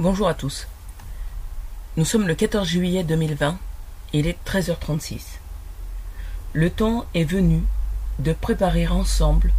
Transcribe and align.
Bonjour 0.00 0.26
à 0.26 0.34
tous. 0.34 0.66
Nous 1.96 2.04
sommes 2.04 2.26
le 2.26 2.34
14 2.34 2.66
juillet 2.66 3.04
2020 3.04 3.56
et 4.12 4.18
il 4.18 4.26
est 4.26 4.36
13h36. 4.44 5.20
Le 6.52 6.68
temps 6.68 7.06
est 7.14 7.22
venu 7.22 7.62
de 8.18 8.32
préparer 8.32 8.88
ensemble 8.88 9.52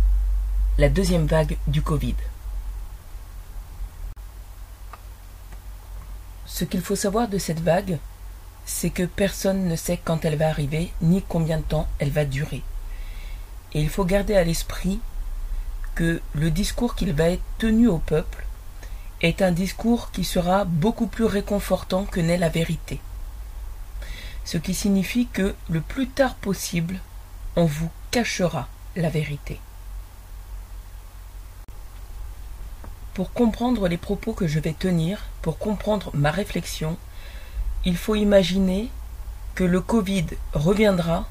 la 0.78 0.90
deuxième 0.90 1.26
vague 1.26 1.56
du 1.68 1.82
Covid. 1.82 2.16
Ce 6.46 6.66
qu'il 6.66 6.82
faut 6.82 6.98
savoir 6.98 7.30
de 7.30 7.38
cette 7.38 7.62
vague, 7.62 7.98
c'est 8.66 8.90
que 8.90 9.04
personne 9.04 9.70
ne 9.70 9.78
sait 9.78 10.02
quand 10.04 10.26
elle 10.26 10.36
va 10.36 10.50
arriver 10.50 10.92
ni 11.02 11.22
combien 11.22 11.60
de 11.60 11.64
temps 11.64 11.88
elle 12.00 12.12
va 12.12 12.26
durer. 12.26 12.62
Et 13.72 13.80
il 13.80 13.90
faut 13.90 14.04
garder 14.04 14.36
à 14.36 14.44
l'esprit 14.44 15.00
que 15.96 16.22
le 16.34 16.52
discours 16.52 16.96
qu'il 16.96 17.14
va 17.14 17.30
être 17.30 17.44
tenu 17.58 17.88
au 17.88 18.00
peuple 18.00 18.45
est 19.22 19.42
un 19.42 19.52
discours 19.52 20.12
qui 20.12 20.24
sera 20.24 20.66
beaucoup 20.66 21.08
plus 21.08 21.26
réconfortant 21.26 22.06
que 22.06 22.20
n'est 22.20 22.38
la 22.38 22.50
vérité. 22.50 23.00
Ce 24.44 24.58
qui 24.58 24.74
signifie 24.74 25.28
que 25.28 25.56
le 25.70 25.82
plus 25.82 26.08
tard 26.08 26.36
possible, 26.36 27.00
on 27.56 27.66
vous 27.66 27.90
cachera 28.12 28.68
la 28.96 29.10
vérité. 29.10 29.60
Pour 33.14 33.32
comprendre 33.32 33.88
les 33.88 33.98
propos 33.98 34.34
que 34.34 34.46
je 34.46 34.60
vais 34.60 34.74
tenir, 34.74 35.24
pour 35.42 35.58
comprendre 35.58 36.12
ma 36.14 36.32
réflexion, 36.32 36.98
il 37.86 37.98
faut 37.98 38.16
imaginer 38.16 38.90
que 39.56 39.64
le 39.64 39.80
Covid 39.80 40.26
reviendra 40.54 41.26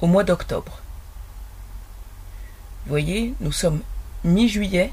au 0.00 0.08
mois 0.08 0.24
d'octobre. 0.24 0.80
Voyez, 2.86 3.34
nous 3.40 3.52
sommes 3.52 3.80
mi-juillet, 4.24 4.92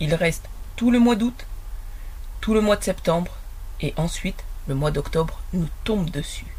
il 0.00 0.14
reste 0.14 0.48
tout 0.74 0.90
le 0.90 0.98
mois 0.98 1.14
d'août, 1.14 1.46
tout 2.42 2.54
le 2.54 2.60
mois 2.60 2.76
de 2.76 2.82
septembre 2.82 3.30
et 3.80 3.94
ensuite 3.96 4.44
le 4.66 4.74
mois 4.74 4.90
d'octobre 4.90 5.40
nous 5.52 5.68
tombe 5.84 6.10
dessus. 6.10 6.54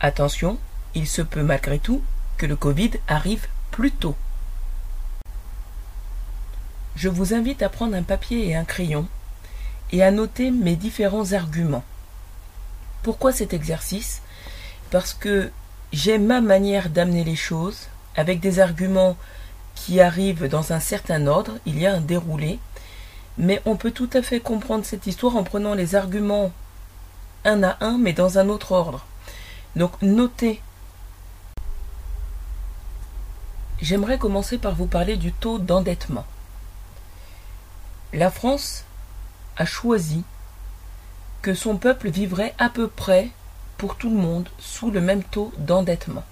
Attention, 0.00 0.58
il 0.94 1.08
se 1.08 1.22
peut 1.22 1.42
malgré 1.42 1.78
tout 1.78 2.02
que 2.36 2.44
le 2.46 2.54
Covid 2.54 2.92
arrive 3.08 3.48
plus 3.70 3.90
tôt. 3.90 4.16
Je 6.94 7.08
vous 7.08 7.32
invite 7.32 7.62
à 7.62 7.70
prendre 7.70 7.96
un 7.96 8.02
papier 8.02 8.46
et 8.46 8.54
un 8.54 8.64
crayon 8.64 9.08
et 9.92 10.02
à 10.02 10.10
noter 10.10 10.50
mes 10.50 10.76
différents 10.76 11.32
arguments. 11.32 11.84
Pourquoi 13.02 13.32
cet 13.32 13.54
exercice? 13.54 14.20
Parce 14.90 15.14
que 15.14 15.50
j'ai 15.92 16.18
ma 16.18 16.42
manière 16.42 16.90
d'amener 16.90 17.24
les 17.24 17.36
choses 17.36 17.86
avec 18.14 18.40
des 18.40 18.60
arguments 18.60 19.16
qui 19.74 20.00
arrivent 20.02 20.48
dans 20.48 20.72
un 20.72 20.80
certain 20.80 21.26
ordre, 21.26 21.54
il 21.64 21.78
y 21.78 21.86
a 21.86 21.94
un 21.94 22.00
déroulé, 22.00 22.58
mais 23.38 23.62
on 23.64 23.76
peut 23.76 23.92
tout 23.92 24.10
à 24.12 24.22
fait 24.22 24.40
comprendre 24.40 24.84
cette 24.84 25.06
histoire 25.06 25.36
en 25.36 25.44
prenant 25.44 25.74
les 25.74 25.94
arguments 25.94 26.52
un 27.44 27.62
à 27.62 27.76
un, 27.80 27.96
mais 27.98 28.12
dans 28.12 28.38
un 28.38 28.48
autre 28.48 28.72
ordre. 28.72 29.06
Donc 29.76 29.92
notez. 30.02 30.60
J'aimerais 33.80 34.18
commencer 34.18 34.58
par 34.58 34.74
vous 34.74 34.86
parler 34.86 35.16
du 35.16 35.32
taux 35.32 35.58
d'endettement. 35.58 36.26
La 38.12 38.30
France 38.30 38.84
a 39.56 39.64
choisi 39.64 40.24
que 41.42 41.54
son 41.54 41.76
peuple 41.76 42.10
vivrait 42.10 42.54
à 42.58 42.68
peu 42.68 42.88
près 42.88 43.28
pour 43.76 43.96
tout 43.96 44.10
le 44.10 44.16
monde 44.16 44.48
sous 44.58 44.90
le 44.90 45.00
même 45.00 45.22
taux 45.22 45.52
d'endettement. 45.58 46.24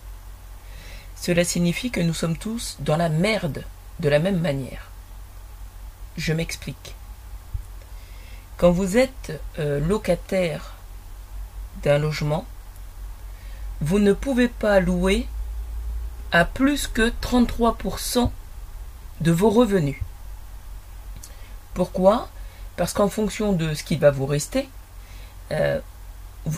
Cela 1.15 1.45
signifie 1.45 1.93
que 1.93 2.01
nous 2.01 2.15
sommes 2.15 2.37
tous 2.37 2.77
dans 2.81 2.97
la 2.97 3.09
merde 3.09 3.65
de 4.01 4.09
la 4.09 4.19
même 4.19 4.41
manière. 4.41 4.91
Je 6.17 6.33
m'explique. 6.33 6.95
Quand 8.57 8.71
vous 8.71 8.97
êtes 8.97 9.41
euh, 9.59 9.81
locataire 9.81 10.75
d'un 11.83 11.99
logement, 11.99 12.47
vous 13.81 13.99
ne 13.99 14.13
pouvez 14.13 14.49
pas 14.49 14.81
louer 14.81 15.27
à 16.33 16.45
plus 16.45 16.87
que 16.87 17.13
33% 17.23 18.31
de 19.21 19.33
vos 19.33 19.51
revenus. 19.51 20.01
Pourquoi? 21.75 22.29
Parce 22.77 22.93
qu'en 22.93 23.09
fonction 23.09 23.53
de 23.53 23.75
ce 23.75 23.85
qui 23.85 23.97
va 23.97 24.11
vous 24.11 24.27
rester, 24.27 24.69
euh, 25.53 25.81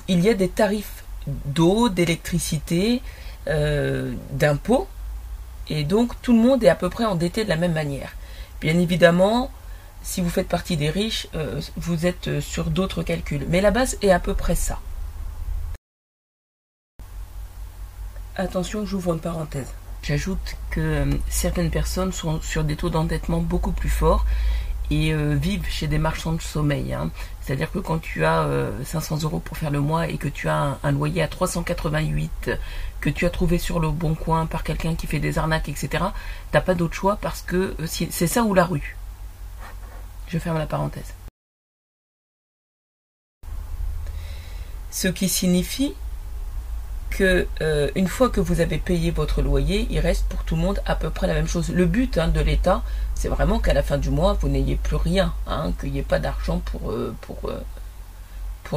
il 0.07 0.21
y 0.21 0.29
a 0.29 0.35
des 0.35 0.49
tarifs 0.49 1.05
d'eau, 1.27 1.89
d'électricité, 1.89 3.03
euh, 3.49 4.15
d'impôts, 4.31 4.89
et 5.69 5.85
donc 5.85 6.21
tout 6.23 6.33
le 6.33 6.39
monde 6.39 6.63
est 6.63 6.69
à 6.69 6.75
peu 6.75 6.89
près 6.89 7.05
endetté 7.05 7.45
de 7.45 7.49
la 7.49 7.57
même 7.57 7.73
manière. 7.73 8.13
Bien 8.61 8.79
évidemment, 8.79 9.51
si 10.03 10.21
vous 10.21 10.31
faites 10.31 10.49
partie 10.49 10.77
des 10.77 10.91
riches, 10.91 11.29
euh, 11.35 11.61
vous 11.77 12.07
êtes 12.07 12.29
euh, 12.29 12.41
sur 12.41 12.71
d'autres 12.71 13.03
calculs. 13.03 13.47
Mais 13.49 13.61
la 13.61 13.71
base 13.71 13.97
est 14.03 14.11
à 14.11 14.19
peu 14.19 14.35
près 14.35 14.55
ça. 14.57 14.81
Attention, 18.37 18.85
j'ouvre 18.85 19.15
une 19.15 19.21
parenthèse. 19.21 19.73
J'ajoute 20.03 20.57
que 20.71 20.81
euh, 20.81 21.15
certaines 21.29 21.71
personnes 21.71 22.13
sont 22.13 22.41
sur 22.41 22.65
des 22.65 22.77
taux 22.77 22.91
d'endettement 22.91 23.41
beaucoup 23.41 23.73
plus 23.73 23.89
forts 23.89 24.25
et 24.91 25.15
vivent 25.15 25.69
chez 25.69 25.87
des 25.87 25.99
marchands 25.99 26.33
de 26.33 26.41
sommeil. 26.41 26.93
Hein. 26.95 27.11
C'est-à-dire 27.41 27.71
que 27.71 27.79
quand 27.79 27.99
tu 27.99 28.25
as 28.25 28.47
500 28.85 29.23
euros 29.23 29.39
pour 29.39 29.57
faire 29.57 29.71
le 29.71 29.81
mois 29.81 30.09
et 30.09 30.17
que 30.17 30.29
tu 30.29 30.49
as 30.49 30.79
un, 30.83 30.93
loyer 30.93 31.23
à 31.23 31.29
388 31.29 32.51
que 33.01 33.11
tu 33.11 33.27
as 33.27 33.31
trouvé 33.31 33.59
sur 33.59 33.81
le 33.81 33.91
bon 33.91 34.15
coin 34.15 34.47
par 34.47 34.65
quelqu'un 34.65 34.95
qui 34.95 35.07
fait 35.07 35.21
des 35.21 35.39
arnaques, 35.39 35.69
etc., 35.69 36.05
t'as 36.51 36.61
pas 36.61 36.75
d'autre 36.75 36.95
choix 36.95 37.17
parce 37.21 37.43
que 37.43 37.77
c'est 37.87 38.27
ça 38.27 38.43
ou 38.43 38.55
la 38.55 38.65
rue. 38.65 38.97
Je 40.29 40.39
ferme 40.39 40.59
la 40.59 40.67
parenthèse. 40.67 41.15
Ce 44.91 45.09
qui 45.09 45.29
signifie 45.29 45.95
que 47.11 47.47
euh, 47.61 47.91
une 47.95 48.09
fois 48.09 48.29
que 48.29 48.41
vous 48.41 48.61
avez 48.61 48.79
payé 48.79 49.11
votre 49.11 49.43
loyer, 49.43 49.87
il 49.91 49.99
reste 49.99 50.27
pour 50.29 50.45
tout 50.45 50.57
le 50.57 50.63
monde 50.63 50.81
à 50.87 50.95
peu 50.95 51.11
près 51.11 51.27
la 51.27 51.35
même 51.35 51.49
chose. 51.49 51.71
Le 51.71 51.87
but 51.87 52.19
hein, 52.19 52.29
de 52.29 52.41
l'État, 52.41 52.83
c'est 53.15 53.29
vraiment 53.29 53.59
qu'à 53.59 53.75
la 53.75 53.83
fin 53.83 53.99
du 53.99 54.11
mois, 54.11 54.35
vous 54.35 54.49
n'ayez 54.49 54.77
plus 54.77 54.97
rien, 54.97 55.35
hein, 55.47 55.73
qu'il 55.81 55.93
n'y 55.93 55.99
ait 55.99 56.03
pas 56.03 56.19
d'argent 56.19 56.61
pour, 56.65 56.91
euh, 56.93 57.15
euh, 57.45 57.61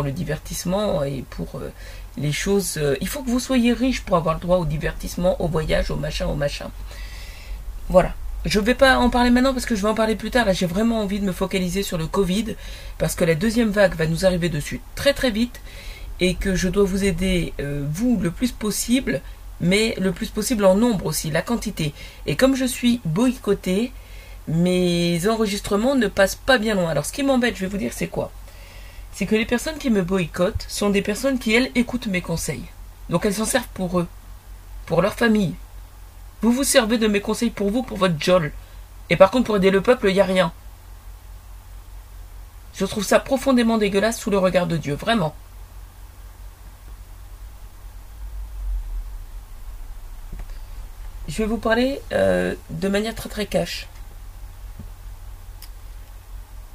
le 0.04 0.12
divertissement 0.12 1.04
et 1.04 1.26
pour 1.30 1.60
les 2.18 2.32
choses. 2.32 2.80
il 3.02 3.08
faut 3.10 3.24
que 3.24 3.30
vous 3.30 3.42
soyez 3.42 3.74
riche 3.74 4.02
pour 4.04 4.16
avoir 4.16 4.36
le 4.36 4.40
droit 4.40 4.56
au 4.56 4.64
divertissement, 4.64 5.42
au 5.42 5.50
voyage, 5.50 5.92
au 5.92 5.98
machin, 5.98 6.28
au 6.28 6.36
machin. 6.36 6.72
Voilà. 7.90 8.14
Je 8.46 8.60
ne 8.60 8.66
vais 8.66 8.74
pas 8.74 8.98
en 8.98 9.10
parler 9.10 9.30
maintenant 9.30 9.54
parce 9.54 9.66
que 9.66 9.76
je 9.76 9.82
vais 9.82 9.90
en 9.90 9.94
parler 9.94 10.16
plus 10.16 10.32
tard. 10.32 10.46
Là, 10.46 10.54
j'ai 10.54 10.66
vraiment 10.66 11.02
envie 11.02 11.20
de 11.20 11.26
me 11.26 11.34
focaliser 11.34 11.84
sur 11.84 11.98
le 11.98 12.08
Covid 12.08 12.56
parce 12.98 13.16
que 13.16 13.26
la 13.26 13.36
deuxième 13.36 13.70
vague 13.70 13.96
va 13.96 14.08
nous 14.08 14.26
arriver 14.26 14.48
dessus 14.48 14.80
très 14.96 15.14
très 15.14 15.30
vite 15.30 15.60
et 16.22 16.36
que 16.36 16.56
je 16.56 16.70
dois 16.70 16.86
vous 16.86 17.04
aider, 17.04 17.54
euh, 17.60 17.86
vous, 17.92 18.18
le 18.22 18.32
plus 18.32 18.52
possible, 18.52 19.22
mais 19.60 19.96
le 20.00 20.14
plus 20.14 20.30
possible 20.30 20.64
en 20.64 20.76
nombre 20.76 21.08
aussi, 21.08 21.32
la 21.32 21.42
quantité. 21.42 21.94
Et 22.26 22.38
comme 22.38 22.56
je 22.56 22.66
suis 22.66 23.02
boycotté, 23.04 23.92
mes 24.48 25.28
enregistrements 25.28 25.96
ne 25.96 26.08
passent 26.08 26.36
pas 26.36 26.58
bien 26.58 26.76
loin. 26.76 26.90
Alors, 26.90 27.06
ce 27.06 27.12
qui 27.12 27.24
m'embête, 27.24 27.56
je 27.56 27.62
vais 27.62 27.68
vous 27.68 27.78
dire, 27.78 27.92
c'est 27.94 28.08
quoi? 28.08 28.32
C'est 29.12 29.26
que 29.26 29.36
les 29.36 29.46
personnes 29.46 29.78
qui 29.78 29.90
me 29.90 30.04
boycottent 30.04 30.66
sont 30.70 30.90
des 30.90 31.02
personnes 31.02 31.40
qui, 31.40 31.54
elles, 31.54 31.72
écoutent 31.76 32.08
mes 32.08 32.22
conseils. 32.22 32.64
Donc, 33.10 33.26
elles 33.26 33.34
s'en 33.34 33.46
servent 33.46 33.68
pour 33.74 34.00
eux, 34.00 34.08
pour 34.86 35.02
leur 35.02 35.16
famille, 35.16 35.56
vous 36.42 36.52
vous 36.52 36.64
servez 36.64 36.98
de 36.98 37.08
mes 37.08 37.22
conseils 37.22 37.52
pour 37.52 37.70
vous, 37.70 37.84
pour 37.84 37.98
votre 37.98 38.20
jol. 38.20 38.52
Et 39.10 39.16
par 39.16 39.30
contre, 39.30 39.46
pour 39.46 39.58
aider 39.58 39.70
le 39.70 39.82
peuple, 39.82 40.10
il 40.10 40.14
n'y 40.14 40.22
a 40.22 40.26
rien. 40.26 40.52
Je 42.74 42.86
trouve 42.86 43.04
ça 43.04 43.20
profondément 43.20 43.78
dégueulasse 43.78 44.20
sous 44.20 44.32
le 44.32 44.40
regard 44.40 44.66
de 44.66 44.78
Dieu, 44.78 44.96
vraiment. 44.96 45.36
Je 51.32 51.38
vais 51.38 51.46
vous 51.46 51.58
parler 51.58 52.02
euh, 52.12 52.56
de 52.72 52.90
manière 52.90 53.16
très 53.16 53.30
très 53.30 53.46
cash. 53.46 53.88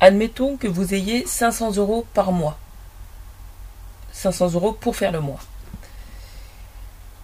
Admettons 0.00 0.56
que 0.56 0.66
vous 0.66 0.94
ayez 0.94 1.26
500 1.26 1.76
euros 1.76 2.06
par 2.14 2.32
mois. 2.32 2.56
500 4.12 4.54
euros 4.54 4.72
pour 4.72 4.96
faire 4.96 5.12
le 5.12 5.20
mois. 5.20 5.40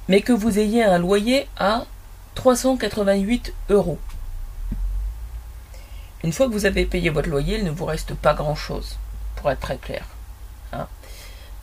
Mais 0.08 0.20
que 0.20 0.34
vous 0.34 0.58
ayez 0.58 0.84
un 0.84 0.98
loyer 0.98 1.48
à 1.56 1.86
388 2.34 3.54
euros. 3.70 3.98
Une 6.24 6.34
fois 6.34 6.48
que 6.48 6.52
vous 6.52 6.66
avez 6.66 6.84
payé 6.84 7.08
votre 7.08 7.30
loyer, 7.30 7.56
il 7.56 7.64
ne 7.64 7.70
vous 7.70 7.86
reste 7.86 8.12
pas 8.12 8.34
grand-chose, 8.34 8.98
pour 9.36 9.50
être 9.50 9.60
très 9.60 9.78
clair. 9.78 10.04
Hein. 10.74 10.86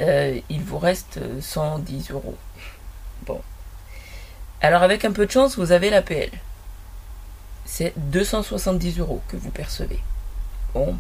Euh, 0.02 0.40
il 0.50 0.64
vous 0.64 0.80
reste 0.80 1.20
110 1.40 2.10
euros. 2.10 2.38
Bon. 3.28 3.40
Alors 4.62 4.84
avec 4.84 5.06
un 5.06 5.12
peu 5.12 5.26
de 5.26 5.32
chance, 5.32 5.58
vous 5.58 5.72
avez 5.72 5.90
l'APL. 5.90 6.32
C'est 7.66 7.94
270 7.96 9.00
euros 9.00 9.22
que 9.30 9.38
vous 9.38 9.52
percevez. 9.52 10.00
Bon. 10.74 10.98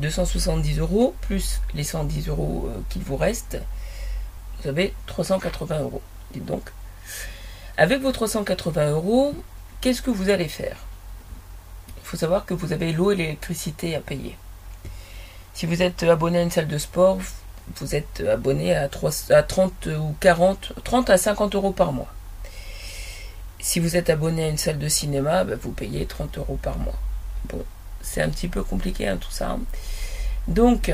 270 0.00 0.80
euros 0.80 1.14
plus 1.22 1.60
les 1.74 1.84
110 1.84 2.28
euros 2.28 2.68
euh, 2.68 2.80
qu'il 2.90 3.02
vous 3.02 3.16
reste, 3.16 3.58
vous 4.60 4.68
avez 4.68 4.92
380 5.06 5.80
euros. 5.80 6.02
Dites 6.32 6.44
donc, 6.44 6.70
avec 7.76 8.02
vos 8.02 8.12
380 8.12 8.90
euros, 8.90 9.34
qu'est-ce 9.80 10.02
que 10.02 10.10
vous 10.10 10.28
allez 10.28 10.48
faire? 10.48 10.76
Il 11.98 12.08
faut 12.08 12.16
savoir 12.16 12.44
que 12.44 12.54
vous 12.54 12.72
avez 12.72 12.92
l'eau 12.92 13.12
et 13.12 13.16
l'électricité 13.16 13.94
à 13.94 14.00
payer. 14.00 14.36
Si 15.54 15.64
vous 15.64 15.80
êtes 15.80 16.02
abonné 16.02 16.38
à 16.38 16.42
une 16.42 16.50
salle 16.50 16.68
de 16.68 16.78
sport, 16.78 17.18
vous 17.76 17.94
êtes 17.94 18.22
abonné 18.28 18.74
à, 18.74 18.88
3, 18.88 19.10
à 19.30 19.42
30 19.42 19.88
ou 19.98 20.14
40, 20.20 20.72
30 20.84 21.10
à 21.10 21.16
50 21.16 21.54
euros 21.54 21.72
par 21.72 21.92
mois. 21.92 22.12
Si 23.66 23.80
vous 23.80 23.96
êtes 23.96 24.10
abonné 24.10 24.44
à 24.44 24.48
une 24.48 24.58
salle 24.58 24.78
de 24.78 24.88
cinéma, 24.88 25.42
bah, 25.42 25.56
vous 25.60 25.72
payez 25.72 26.06
30 26.06 26.38
euros 26.38 26.56
par 26.62 26.78
mois. 26.78 27.00
Bon, 27.48 27.64
c'est 28.00 28.22
un 28.22 28.28
petit 28.28 28.46
peu 28.46 28.62
compliqué 28.62 29.08
hein, 29.08 29.16
tout 29.16 29.32
ça. 29.32 29.58
Donc, 30.46 30.92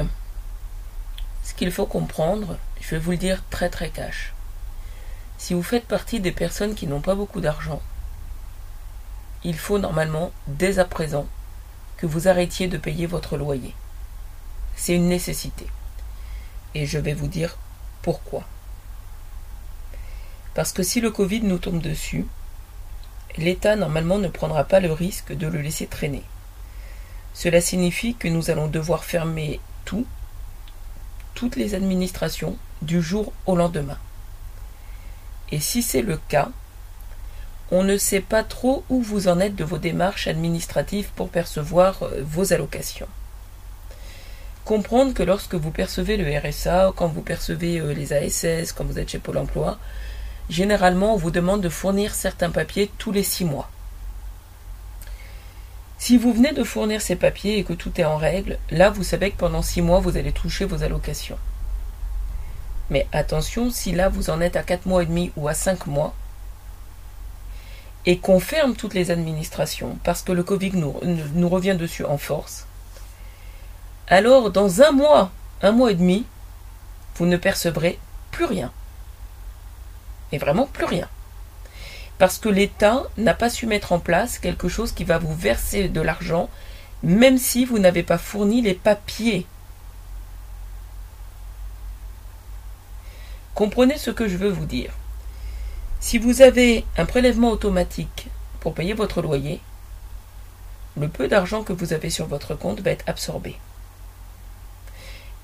ce 1.45 1.53
qu'il 1.53 1.71
faut 1.71 1.85
comprendre, 1.85 2.57
je 2.81 2.93
vais 2.93 2.99
vous 2.99 3.11
le 3.11 3.19
dire 3.19 3.43
très 3.51 3.69
très 3.69 3.91
cash. 3.91 4.33
Si 5.37 5.53
vous 5.53 5.63
faites 5.63 5.85
partie 5.85 6.19
des 6.19 6.33
personnes 6.33 6.75
qui 6.75 6.87
n'ont 6.87 7.03
pas 7.03 7.15
beaucoup 7.15 7.43
d'argent, 7.43 7.83
il 9.45 9.59
faut 9.59 9.79
normalement, 9.79 10.33
dès 10.47 10.79
à 10.79 10.87
présent, 10.87 11.27
que 11.99 12.07
vous 12.07 12.27
arrêtiez 12.27 12.69
de 12.69 12.79
payer 12.79 13.05
votre 13.05 13.37
loyer. 13.37 13.75
C'est 14.77 14.97
une 14.97 15.11
nécessité. 15.11 15.67
Et 16.75 16.87
je 16.87 16.99
vais 16.99 17.13
vous 17.13 17.29
dire 17.29 17.59
pourquoi. 18.01 18.45
Parce 20.55 20.73
que 20.73 20.83
si 20.83 21.03
le 21.03 21.11
Covid 21.11 21.43
nous 21.43 21.59
tombe 21.59 21.83
dessus, 21.83 22.25
l'État 23.37 23.76
normalement 23.76 24.19
ne 24.19 24.29
prendra 24.29 24.64
pas 24.64 24.81
le 24.81 24.93
risque 24.93 25.32
de 25.32 25.46
le 25.46 25.61
laisser 25.61 25.87
traîner. 25.87 26.23
Cela 27.34 27.61
signifie 27.61 28.14
que 28.14 28.29
nous 28.29 28.50
allons 28.50 28.69
devoir 28.69 29.05
fermer 29.05 29.61
tout, 29.84 30.06
toutes 31.34 31.56
les 31.56 31.75
administrations, 31.75 32.56
du 32.82 33.00
jour 33.00 33.32
au 33.46 33.56
lendemain. 33.56 33.99
Et 35.50 35.61
si 35.61 35.82
c'est 35.82 36.02
le 36.02 36.19
cas, 36.29 36.50
on 37.70 37.82
ne 37.84 37.96
sait 37.96 38.20
pas 38.20 38.44
trop 38.44 38.84
où 38.90 39.00
vous 39.00 39.29
en 39.29 39.40
êtes 39.40 39.56
de 39.56 39.64
vos 39.64 39.79
démarches 39.79 40.29
administratives 40.29 41.08
pour 41.17 41.31
percevoir 41.31 42.02
euh, 42.02 42.23
vos 42.23 42.52
allocations. 42.52 43.08
Comprendre 44.64 45.14
que 45.14 45.23
lorsque 45.23 45.55
vous 45.55 45.70
percevez 45.70 46.17
le 46.17 46.38
RSA, 46.38 46.93
quand 46.94 47.08
vous 47.08 47.23
percevez 47.23 47.81
euh, 47.81 47.94
les 47.94 48.12
ASS, 48.12 48.73
quand 48.73 48.84
vous 48.84 48.99
êtes 48.99 49.11
chez 49.11 49.19
Pôle 49.19 49.38
Emploi, 49.38 49.79
généralement 50.49 51.15
on 51.15 51.19
vous 51.19 51.31
demande 51.31 51.61
de 51.61 51.69
fournir 51.69 52.15
certains 52.15 52.50
papiers 52.50 52.91
tous 52.99 53.12
les 53.12 53.23
six 53.23 53.44
mois. 53.44 53.71
Si 55.99 56.19
vous 56.19 56.33
venez 56.33 56.53
de 56.53 56.65
fournir 56.65 57.00
ces 57.00 57.15
papiers 57.15 57.59
et 57.59 57.65
que 57.65 57.73
tout 57.73 58.00
est 58.00 58.05
en 58.05 58.17
règle, 58.17 58.59
là 58.71 58.91
vous 58.91 59.05
savez 59.05 59.31
que 59.31 59.37
pendant 59.37 59.62
six 59.62 59.83
mois 59.83 60.00
vous 60.00 60.17
allez 60.17 60.33
toucher 60.33 60.65
vos 60.65 60.83
allocations. 60.83 61.39
Mais 62.91 63.06
attention, 63.12 63.71
si 63.71 63.93
là 63.93 64.09
vous 64.09 64.29
en 64.29 64.41
êtes 64.41 64.56
à 64.56 64.65
quatre 64.65 64.87
mois 64.87 65.05
et 65.05 65.06
demi 65.06 65.31
ou 65.37 65.47
à 65.47 65.55
cinq 65.55 65.87
mois, 65.87 66.15
et 68.05 68.19
qu'on 68.19 68.41
ferme 68.41 68.75
toutes 68.75 68.94
les 68.94 69.12
administrations 69.12 69.97
parce 70.03 70.23
que 70.23 70.33
le 70.33 70.43
Covid 70.43 70.73
nous, 70.73 70.97
nous 71.35 71.49
revient 71.49 71.77
dessus 71.79 72.05
en 72.05 72.19
force, 72.19 72.67
alors 74.09 74.50
dans 74.50 74.83
un 74.83 74.91
mois, 74.91 75.31
un 75.62 75.71
mois 75.71 75.93
et 75.93 75.94
demi, 75.94 76.27
vous 77.15 77.27
ne 77.27 77.37
percevrez 77.37 77.99
plus 78.33 78.44
rien. 78.44 78.73
Et 80.32 80.38
vraiment 80.38 80.67
plus 80.67 80.87
rien. 80.87 81.08
Parce 82.19 82.38
que 82.38 82.49
l'État 82.49 83.05
n'a 83.17 83.34
pas 83.34 83.50
su 83.50 83.67
mettre 83.67 83.93
en 83.93 83.99
place 83.99 84.38
quelque 84.38 84.69
chose 84.69 84.93
qui 84.93 85.05
va 85.05 85.19
vous 85.19 85.34
verser 85.34 85.88
de 85.88 86.00
l'argent, 86.00 86.49
même 87.02 87.38
si 87.38 87.64
vous 87.64 87.79
n'avez 87.79 88.02
pas 88.02 88.19
fourni 88.19 88.62
les 88.62 88.75
papiers. 88.75 89.46
Comprenez 93.55 93.99
ce 93.99 94.11
que 94.11 94.29
je 94.29 94.37
veux 94.37 94.50
vous 94.50 94.67
dire. 94.67 94.93
Si 96.00 96.19
vous 96.19 96.43
avez 96.43 96.84
un 96.96 97.05
prélèvement 97.05 97.50
automatique 97.50 98.29
pour 98.61 98.75
payer 98.75 98.94
votre 98.94 99.23
loyer, 99.23 99.61
le 100.96 101.08
peu 101.08 101.29
d'argent 101.29 101.62
que 101.62 101.73
vous 101.73 101.93
avez 101.93 102.11
sur 102.11 102.26
votre 102.26 102.55
compte 102.55 102.81
va 102.81 102.90
être 102.90 103.08
absorbé. 103.08 103.56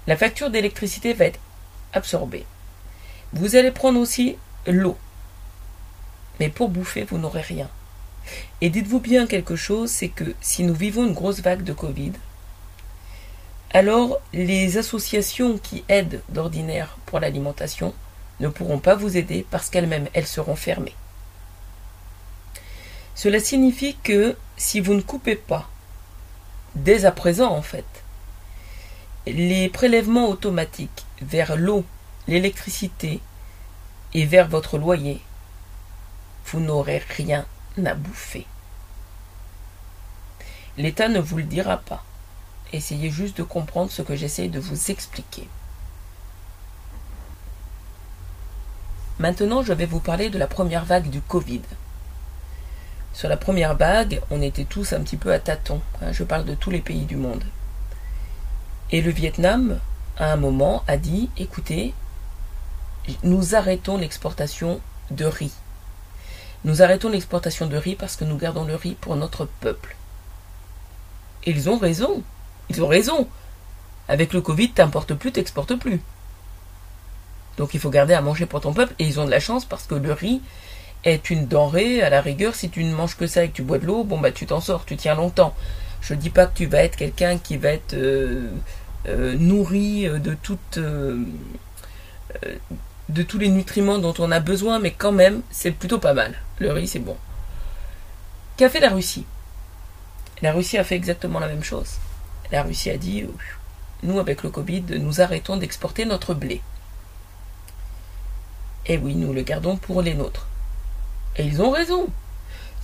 La 0.07 0.17
facture 0.17 0.51
d'électricité 0.51 1.13
va 1.13 1.27
être 1.27 1.41
absorbée. 1.93 2.45
Vous 3.33 3.57
allez 3.57 3.71
prendre 3.71 4.01
aussi 4.01 4.37
l'eau. 4.69 4.97
Mais 6.41 6.49
pour 6.49 6.69
bouffer, 6.69 7.05
vous 7.05 7.19
n'aurez 7.19 7.41
rien. 7.41 7.69
Et 8.61 8.71
dites-vous 8.71 9.01
bien 9.01 9.27
quelque 9.27 9.57
chose, 9.57 9.91
c'est 9.91 10.09
que 10.09 10.35
si 10.41 10.63
nous 10.63 10.75
vivons 10.75 11.07
une 11.07 11.15
grosse 11.15 11.41
vague 11.41 11.65
de 11.65 11.73
Covid, 11.73 12.13
alors 13.73 14.19
les 14.33 14.79
associations 14.79 15.59
qui 15.59 15.85
aident 15.89 16.23
d'ordinaire 16.29 16.97
pour 17.07 17.21
l'alimentation 17.21 17.95
ne 18.41 18.49
pourront 18.49 18.79
pas 18.79 18.95
vous 18.95 19.17
aider 19.17 19.45
parce 19.51 19.69
qu'elles-mêmes, 19.69 20.09
elles 20.15 20.27
seront 20.27 20.57
fermées. 20.57 20.95
Cela 23.15 23.41
signifie 23.41 23.97
que 24.03 24.37
si 24.57 24.81
vous 24.81 24.95
ne 24.95 25.01
coupez 25.01 25.35
pas, 25.35 25.69
dès 26.77 27.05
à 27.05 27.11
présent 27.11 27.51
en 27.51 27.63
fait, 27.63 27.85
les 29.27 29.69
prélèvements 29.69 30.29
automatiques 30.29 31.05
vers 31.21 31.57
l'eau, 31.57 31.85
l'électricité 32.27 33.21
et 34.15 34.25
vers 34.25 34.49
votre 34.49 34.79
loyer, 34.79 35.21
vous 36.47 36.61
n'aurez 36.61 37.03
rien 37.17 37.45
à 37.85 37.95
bouffer. 37.95 38.47
L'État 40.77 41.09
ne 41.09 41.21
vous 41.21 41.37
le 41.39 41.43
dira 41.43 41.79
pas. 41.79 42.05
Essayez 42.73 43.11
juste 43.11 43.37
de 43.37 43.43
comprendre 43.43 43.91
ce 43.91 44.03
que 44.03 44.17
j'essaie 44.17 44.49
de 44.49 44.61
vous 44.61 44.91
expliquer. 44.91 45.49
Maintenant, 49.19 49.63
je 49.63 49.73
vais 49.73 49.87
vous 49.87 50.01
parler 50.01 50.31
de 50.31 50.39
la 50.39 50.47
première 50.47 50.85
vague 50.85 51.11
du 51.11 51.21
Covid. 51.21 51.63
Sur 53.13 53.29
la 53.29 53.37
première 53.37 53.75
vague, 53.77 54.21
on 54.31 54.41
était 54.41 54.65
tous 54.65 54.93
un 54.93 55.01
petit 55.01 55.17
peu 55.17 55.33
à 55.33 55.41
tâtons. 55.41 55.81
Hein, 56.01 56.13
je 56.13 56.23
parle 56.23 56.45
de 56.45 56.55
tous 56.55 56.71
les 56.71 56.81
pays 56.81 57.05
du 57.05 57.17
monde. 57.17 57.43
Et 58.93 59.03
le 59.03 59.11
Vietnam, 59.11 59.81
à 60.17 60.33
un 60.33 60.37
moment, 60.37 60.85
a 60.87 60.97
dit 60.97 61.31
écoutez, 61.37 61.95
nous 63.23 63.55
arrêtons 63.55 63.97
l'exportation 63.97 64.81
de 65.11 65.25
riz. 65.25 65.53
Nous 66.65 66.83
arrêtons 66.83 67.09
l'exportation 67.09 67.67
de 67.67 67.77
riz 67.77 67.95
parce 67.95 68.17
que 68.17 68.25
nous 68.25 68.37
gardons 68.37 68.65
le 68.65 68.75
riz 68.75 68.97
pour 69.01 69.17
notre 69.17 69.47
peuple. 69.61 69.97
Et 71.45 71.51
ils 71.51 71.71
ont 71.71 71.79
raison. 71.79 72.23
Ils 72.69 72.83
ont 72.83 72.89
raison. 72.89 73.29
Avec 74.09 74.33
le 74.33 74.41
Covid, 74.41 74.71
t'importes 74.71 75.15
plus, 75.15 75.33
t'exportes 75.33 75.77
plus. 75.77 76.01
Donc 77.57 77.75
il 77.75 77.81
faut 77.81 77.91
garder 77.91 78.15
à 78.15 78.21
manger 78.21 78.47
pour 78.47 78.61
ton 78.61 78.73
peuple. 78.73 78.95
Et 78.99 79.05
ils 79.05 79.21
ont 79.21 79.25
de 79.25 79.31
la 79.31 79.41
chance 79.41 79.65
parce 79.65 79.85
que 79.85 79.95
le 79.95 80.13
riz 80.13 80.41
est 81.05 81.31
une 81.31 81.47
denrée, 81.47 82.03
à 82.03 82.11
la 82.11 82.21
rigueur, 82.21 82.55
si 82.55 82.71
tu 82.71 82.83
ne 82.85 82.95
manges 82.95 83.17
que 83.17 83.27
ça 83.27 83.45
et 83.45 83.49
que 83.49 83.55
tu 83.55 83.63
bois 83.63 83.79
de 83.79 83.87
l'eau, 83.87 84.05
bon 84.05 84.19
bah 84.19 84.33
tu 84.33 84.47
t'en 84.47 84.61
sors, 84.61 84.85
tu 84.85 84.97
tiens 84.97 85.15
longtemps. 85.15 85.55
Je 86.01 86.15
ne 86.15 86.21
dis 86.21 86.31
pas 86.31 86.47
que 86.47 86.57
tu 86.57 86.67
vas 86.67 86.83
être 86.83 86.97
quelqu'un 86.97 87.39
qui 87.39 87.57
va 87.57 87.71
être 87.71 87.95
euh, 87.95 88.51
euh, 89.07 89.35
nourri 89.39 90.09
de 90.09 90.35
toutes 90.35 90.79
euh, 90.79 91.25
de 93.09 93.23
tous 93.23 93.39
les 93.39 93.49
nutriments 93.49 93.99
dont 93.99 94.15
on 94.19 94.31
a 94.31 94.41
besoin, 94.41 94.79
mais 94.79 94.91
quand 94.91 95.13
même, 95.13 95.43
c'est 95.51 95.71
plutôt 95.71 95.99
pas 95.99 96.15
mal. 96.15 96.35
Le 96.59 96.73
riz, 96.73 96.89
c'est 96.89 96.99
bon. 96.99 97.17
Qu'a 98.57 98.69
fait 98.69 98.81
la 98.81 98.91
Russie? 98.91 99.25
La 100.43 100.53
Russie 100.53 100.79
a 100.79 100.85
fait 100.85 100.97
exactement 100.97 101.41
la 101.41 101.49
même 101.49 101.65
chose. 101.65 101.97
La 102.53 102.63
Russie 102.63 102.91
a 102.91 102.97
dit, 102.97 103.25
nous, 104.03 104.19
avec 104.19 104.43
le 104.43 104.51
Covid, 104.51 104.85
nous 105.01 105.21
arrêtons 105.21 105.57
d'exporter 105.57 106.05
notre 106.05 106.35
blé. 106.35 106.61
Et 108.87 108.97
oui, 108.97 109.15
nous 109.15 109.33
le 109.33 109.43
gardons 109.43 109.77
pour 109.77 110.03
les 110.03 110.15
nôtres. 110.15 110.47
Et 111.37 111.45
ils 111.45 111.61
ont 111.61 111.71
raison. 111.71 112.09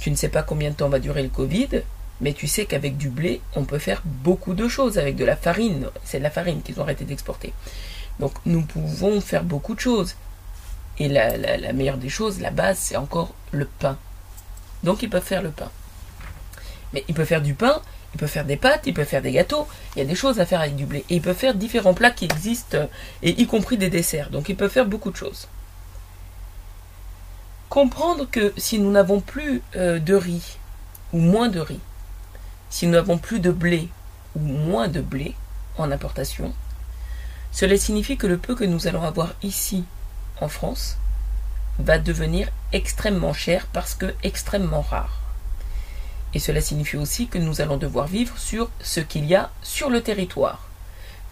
Tu 0.00 0.11
ne 0.11 0.16
sais 0.16 0.28
pas 0.28 0.43
combien 0.43 0.71
de 0.71 0.75
temps 0.76 0.88
va 0.88 0.99
durer 0.99 1.23
le 1.23 1.28
Covid, 1.28 1.83
mais 2.21 2.33
tu 2.33 2.47
sais 2.47 2.66
qu'avec 2.66 2.97
du 2.97 3.09
blé, 3.09 3.40
on 3.54 3.64
peut 3.64 3.78
faire 3.78 4.02
beaucoup 4.04 4.54
de 4.54 4.69
choses. 4.69 4.99
Avec 4.99 5.16
de 5.16 5.25
la 5.25 5.37
farine, 5.37 5.88
c'est 6.04 6.19
de 6.19 6.23
la 6.23 6.31
farine 6.31 6.62
qu'ils 6.62 6.78
ont 6.78 6.83
arrêté 6.83 7.04
d'exporter. 7.04 7.52
Donc 8.21 8.33
nous 8.47 8.62
pouvons 8.62 9.21
faire 9.21 9.44
beaucoup 9.44 9.75
de 9.75 9.80
choses. 9.80 10.14
Et 10.99 11.09
la, 11.09 11.73
meilleure 11.73 11.97
des 11.97 12.09
choses, 12.09 12.40
la 12.40 12.50
base, 12.50 12.78
c'est 12.78 12.97
encore 12.97 13.35
le 13.50 13.64
pain. 13.64 13.99
Donc 14.85 15.02
ils 15.02 15.11
peuvent 15.11 15.25
faire 15.25 15.42
le 15.42 15.50
pain. 15.50 15.71
Mais 16.92 17.04
ils 17.09 17.14
peuvent 17.14 17.26
faire 17.26 17.42
du 17.42 17.54
pain, 17.54 17.80
ils 18.14 18.18
peuvent 18.18 18.30
faire 18.30 18.44
des 18.44 18.56
pâtes, 18.56 18.83
ils 18.87 18.94
peuvent 18.94 19.06
faire 19.06 19.23
des 19.23 19.33
gâteaux. 19.33 19.66
Il 19.94 19.99
y 19.99 20.02
a 20.02 20.04
des 20.04 20.14
choses 20.14 20.38
à 20.38 20.47
faire 20.47 20.61
avec 20.61 20.76
du 20.76 20.87
blé. 20.87 21.04
Et 21.11 21.16
ils 21.16 21.23
peuvent 21.23 21.37
faire 21.37 21.54
différents 21.54 21.94
plats 21.94 22.12
qui 22.12 22.26
existent, 22.26 22.88
et 23.23 23.40
y 23.40 23.47
compris 23.47 23.76
des 23.76 23.90
desserts. 23.90 24.30
Donc 24.30 24.49
ils 24.49 24.56
peuvent 24.56 24.71
faire 24.71 24.87
beaucoup 24.87 25.11
de 25.11 25.16
choses 25.16 25.49
comprendre 27.75 28.28
que 28.30 28.52
si 28.56 28.78
nous 28.78 28.92
n'avons 28.92 29.21
plus 29.21 29.61
euh, 29.75 29.99
de 29.99 30.14
riz 30.14 30.59
ou 31.12 31.18
moins 31.18 31.49
de 31.49 31.59
riz, 31.59 31.80
si 32.71 32.87
nous 32.87 32.92
n'avons 32.92 33.18
plus 33.18 33.40
de 33.40 33.50
blé 33.50 33.88
ou 34.37 34.38
moins 34.38 34.87
de 34.87 35.00
blé 35.00 35.35
en 35.76 35.90
importation, 35.90 36.54
cela 37.54 37.76
signifie 37.76 38.16
que 38.16 38.26
le 38.26 38.37
peu 38.37 38.56
que 38.56 38.64
nous 38.64 38.88
allons 38.88 39.04
avoir 39.04 39.32
ici 39.44 39.84
en 40.40 40.49
France 40.49 40.96
va 41.78 41.99
devenir 41.99 42.49
extrêmement 42.73 43.32
cher 43.32 43.68
parce 43.73 43.94
que 43.94 44.12
extrêmement 44.25 44.82
rare. 44.82 45.20
Et 46.34 46.40
cela 46.40 46.61
signifie 46.61 46.96
aussi 46.96 47.28
que 47.28 47.38
nous 47.38 47.61
allons 47.61 47.76
devoir 47.76 48.08
vivre 48.08 48.37
sur 48.38 48.70
ce 48.80 48.99
qu'il 48.99 49.25
y 49.26 49.37
a 49.37 49.52
sur 49.62 49.88
le 49.88 50.02
territoire, 50.02 50.68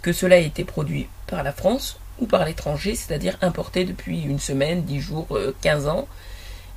que 0.00 0.12
cela 0.12 0.38
ait 0.38 0.47
été 0.47 0.62
produit 0.62 1.09
par 1.26 1.43
la 1.43 1.52
France 1.52 1.99
ou 2.21 2.26
par 2.26 2.45
l'étranger, 2.45 2.95
c'est-à-dire 2.95 3.37
importé 3.43 3.85
depuis 3.85 4.23
une 4.23 4.38
semaine, 4.38 4.85
dix 4.85 5.00
jours, 5.00 5.26
euh, 5.33 5.57
quinze 5.61 5.88
ans, 5.88 6.07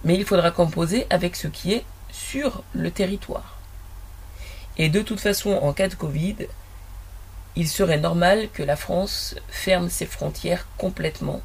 mais 0.04 0.16
il 0.16 0.26
faudra 0.26 0.50
composer 0.50 1.06
avec 1.12 1.36
ce 1.36 1.48
qui 1.48 1.74
est 1.74 1.86
sur 2.12 2.64
le 2.74 2.90
territoire. 2.90 3.60
Et 4.80 4.90
de 4.90 5.04
toute 5.04 5.20
façon, 5.20 5.52
en 5.52 5.72
cas 5.72 5.88
de 5.88 5.94
Covid, 5.94 6.36
il 7.56 7.68
serait 7.70 8.00
normal 8.00 8.50
que 8.54 8.64
la 8.64 8.76
France 8.76 9.36
ferme 9.48 9.90
ses 9.90 10.06
frontières 10.06 10.68
complètement, 10.78 11.42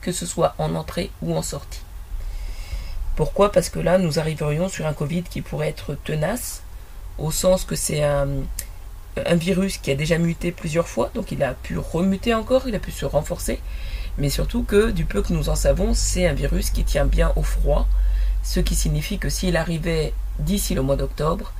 que 0.00 0.12
ce 0.12 0.26
soit 0.26 0.54
en 0.58 0.74
entrée 0.74 1.10
ou 1.22 1.36
en 1.36 1.42
sortie. 1.42 1.80
Pourquoi? 3.14 3.50
Parce 3.52 3.68
que 3.68 3.78
là, 3.78 3.98
nous 3.98 4.18
arriverions 4.18 4.68
sur 4.68 4.86
un 4.86 4.92
Covid 4.92 5.22
qui 5.22 5.40
pourrait 5.40 5.68
être 5.68 5.94
tenace, 5.94 6.62
au 7.18 7.30
sens 7.30 7.64
que 7.64 7.76
c'est 7.76 8.02
un, 8.02 8.26
virus 9.32 9.78
qui 9.78 9.90
a 9.90 9.94
déjà 9.94 10.18
muté 10.18 10.52
plusieurs 10.52 10.88
fois, 10.88 11.10
donc 11.14 11.32
il 11.32 11.42
a 11.42 11.54
pu 11.54 11.78
remuter 11.78 12.34
encore, 12.34 12.68
il 12.68 12.74
a 12.74 12.78
pu 12.78 12.90
se 12.90 13.06
renforcer, 13.06 13.60
mais 14.18 14.28
surtout 14.28 14.62
que 14.62 14.90
du 14.90 15.06
peu 15.06 15.22
que 15.22 15.32
nous 15.32 15.48
en 15.48 15.54
savons, 15.54 15.94
c'est 15.94 16.26
un 16.26 16.34
virus 16.34 16.68
qui 16.68 16.84
tient 16.84 17.06
bien 17.06 17.32
au 17.36 17.42
froid, 17.42 17.88
ce 18.42 18.60
qui 18.60 18.74
signifie 18.74 19.18
que 19.18 19.30
s'il 19.30 19.56
arrivait 19.56 20.12
d'ici 20.38 20.74
le 20.74 20.82
mois 20.82 20.96
d'octobre, 20.96 21.54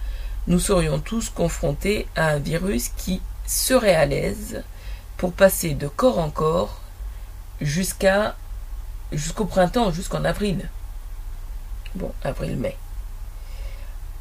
nous 0.46 0.60
serions 0.60 0.98
tous 0.98 1.30
confrontés 1.30 2.06
à 2.14 2.28
un 2.28 2.38
virus 2.38 2.90
qui 2.90 3.22
serait 3.46 3.94
à 3.94 4.06
l'aise 4.06 4.62
pour 5.16 5.32
passer 5.32 5.74
de 5.74 5.88
corps 5.88 6.18
en 6.18 6.30
corps 6.30 6.80
jusqu'à 7.60 8.36
jusqu'au 9.12 9.44
printemps, 9.44 9.92
jusqu'en 9.92 10.24
avril. 10.24 10.68
Bon, 11.94 12.12
avril-mai. 12.22 12.76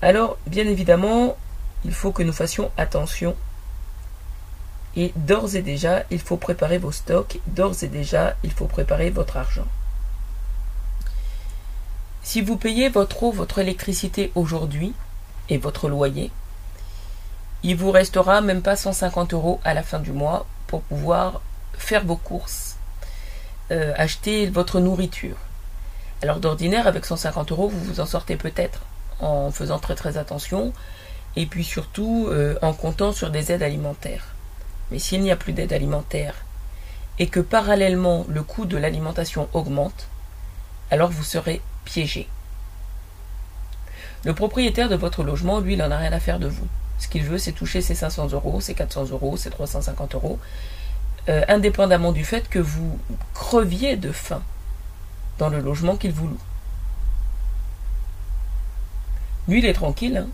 Alors, 0.01 0.37
bien 0.47 0.67
évidemment, 0.67 1.35
il 1.83 1.93
faut 1.93 2.11
que 2.11 2.23
nous 2.23 2.33
fassions 2.33 2.71
attention. 2.77 3.35
Et 4.95 5.11
d'ores 5.15 5.55
et 5.55 5.61
déjà, 5.61 6.03
il 6.09 6.21
faut 6.21 6.37
préparer 6.37 6.77
vos 6.77 6.91
stocks. 6.91 7.39
D'ores 7.47 7.83
et 7.83 7.87
déjà, 7.87 8.35
il 8.43 8.51
faut 8.51 8.67
préparer 8.67 9.09
votre 9.09 9.37
argent. 9.37 9.67
Si 12.23 12.41
vous 12.41 12.57
payez 12.57 12.89
votre 12.89 13.23
eau, 13.23 13.31
votre 13.31 13.59
électricité 13.59 14.31
aujourd'hui 14.35 14.93
et 15.49 15.57
votre 15.57 15.89
loyer, 15.89 16.31
il 17.65 17.75
vous 17.75 17.89
restera 17.89 18.41
même 18.41 18.61
pas 18.61 18.75
150 18.75 19.33
euros 19.33 19.59
à 19.63 19.73
la 19.73 19.81
fin 19.81 19.99
du 19.99 20.11
mois 20.11 20.45
pour 20.67 20.81
pouvoir 20.83 21.41
faire 21.73 22.05
vos 22.05 22.15
courses, 22.15 22.75
euh, 23.71 23.91
acheter 23.97 24.45
votre 24.45 24.79
nourriture. 24.79 25.37
Alors 26.21 26.39
d'ordinaire, 26.39 26.85
avec 26.85 27.05
150 27.05 27.51
euros, 27.51 27.67
vous 27.67 27.83
vous 27.83 27.99
en 27.99 28.05
sortez 28.05 28.35
peut-être 28.35 28.81
en 29.19 29.49
faisant 29.49 29.79
très 29.79 29.95
très 29.95 30.17
attention 30.17 30.73
et 31.35 31.47
puis 31.47 31.63
surtout 31.63 32.27
euh, 32.29 32.55
en 32.61 32.71
comptant 32.71 33.11
sur 33.11 33.31
des 33.31 33.51
aides 33.51 33.63
alimentaires. 33.63 34.27
Mais 34.91 34.99
s'il 34.99 35.21
n'y 35.21 35.31
a 35.31 35.35
plus 35.35 35.53
d'aide 35.53 35.73
alimentaire 35.73 36.35
et 37.17 37.25
que 37.25 37.39
parallèlement 37.39 38.27
le 38.29 38.43
coût 38.43 38.67
de 38.67 38.77
l'alimentation 38.77 39.49
augmente, 39.53 40.07
alors 40.91 41.09
vous 41.09 41.23
serez 41.23 41.63
piégé. 41.83 42.29
Le 44.23 44.35
propriétaire 44.35 44.87
de 44.87 44.95
votre 44.95 45.23
logement, 45.23 45.59
lui, 45.59 45.77
n'en 45.77 45.89
a 45.89 45.97
rien 45.97 46.13
à 46.13 46.19
faire 46.19 46.37
de 46.37 46.47
vous. 46.47 46.67
Ce 46.97 47.07
qu'il 47.07 47.23
veut, 47.23 47.37
c'est 47.37 47.51
toucher 47.51 47.81
ses 47.81 47.95
500 47.95 48.29
euros, 48.31 48.61
ses 48.61 48.73
400 48.73 49.09
euros, 49.11 49.37
ses 49.37 49.49
350 49.49 50.15
euros, 50.15 50.39
euh, 51.27 51.43
indépendamment 51.47 52.11
du 52.11 52.23
fait 52.23 52.49
que 52.49 52.59
vous 52.59 52.99
creviez 53.33 53.97
de 53.97 54.11
faim 54.11 54.41
dans 55.37 55.49
le 55.49 55.59
logement 55.59 55.97
qu'il 55.97 56.13
vous 56.13 56.27
loue. 56.27 56.39
Lui, 59.47 59.59
il 59.59 59.65
est 59.65 59.73
tranquille. 59.73 60.17
Hein. 60.17 60.27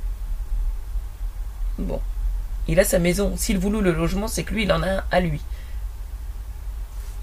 bon. 1.77 2.01
Il 2.67 2.79
a 2.79 2.83
sa 2.83 2.99
maison. 2.99 3.35
S'il 3.35 3.57
vous 3.57 3.69
loue 3.69 3.81
le 3.81 3.91
logement, 3.91 4.27
c'est 4.27 4.43
que 4.43 4.53
lui, 4.53 4.63
il 4.63 4.71
en 4.71 4.83
a 4.83 4.87
un 4.87 5.03
à 5.11 5.19
lui. 5.19 5.41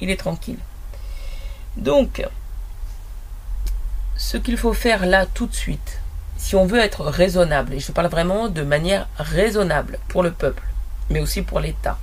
Il 0.00 0.10
est 0.10 0.16
tranquille. 0.16 0.58
Donc, 1.76 2.26
ce 4.16 4.36
qu'il 4.36 4.56
faut 4.56 4.74
faire 4.74 5.06
là 5.06 5.26
tout 5.26 5.46
de 5.46 5.54
suite, 5.54 6.00
si 6.38 6.56
on 6.56 6.64
veut 6.64 6.78
être 6.78 7.02
raisonnable, 7.02 7.74
et 7.74 7.80
je 7.80 7.92
parle 7.92 8.06
vraiment 8.06 8.48
de 8.48 8.62
manière 8.62 9.08
raisonnable 9.18 9.98
pour 10.08 10.22
le 10.22 10.30
peuple, 10.30 10.62
mais 11.10 11.20
aussi 11.20 11.42
pour 11.42 11.60
l'État, 11.60 11.98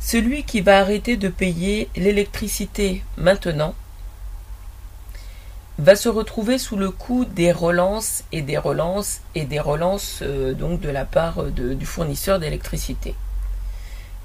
celui 0.00 0.44
qui 0.44 0.60
va 0.60 0.78
arrêter 0.80 1.16
de 1.16 1.28
payer 1.28 1.88
l'électricité 1.94 3.04
maintenant 3.16 3.74
va 5.78 5.94
se 5.94 6.08
retrouver 6.08 6.58
sous 6.58 6.76
le 6.76 6.90
coup 6.90 7.26
des 7.26 7.52
relances 7.52 8.24
et 8.32 8.40
des 8.40 8.56
relances 8.56 9.20
et 9.34 9.44
des 9.44 9.60
relances 9.60 10.20
euh, 10.22 10.54
donc 10.54 10.80
de 10.80 10.88
la 10.88 11.04
part 11.04 11.44
du 11.44 11.84
fournisseur 11.84 12.38
d'électricité. 12.38 13.14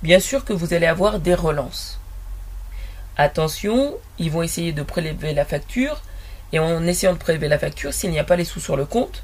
Bien 0.02 0.20
sûr 0.20 0.46
que 0.46 0.54
vous 0.54 0.74
allez 0.74 0.88
avoir 0.88 1.20
des 1.20 1.36
relances. 1.36 2.00
Attention, 3.18 3.98
ils 4.18 4.32
vont 4.32 4.44
essayer 4.44 4.72
de 4.72 4.82
prélever 4.82 5.34
la 5.34 5.46
facture 5.46 6.02
et 6.53 6.60
en 6.60 6.86
essayant 6.86 7.13
de 7.13 7.17
prélever 7.17 7.48
la 7.48 7.60
facture, 7.60 7.93
s'il 7.93 8.12
n'y 8.12 8.20
a 8.20 8.24
pas 8.24 8.36
les 8.36 8.46
sous 8.46 8.60
sur 8.60 8.75
le 8.75 8.86
compte, 8.86 9.24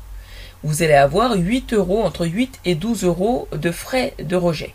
vous 0.64 0.82
allez 0.82 0.94
avoir 0.94 1.36
8 1.36 1.74
euros, 1.74 2.04
entre 2.04 2.26
8 2.26 2.60
et 2.66 2.76
12 2.76 3.04
euros 3.04 3.48
de 3.52 3.72
frais 3.72 4.14
de 4.20 4.36
rejet. 4.36 4.74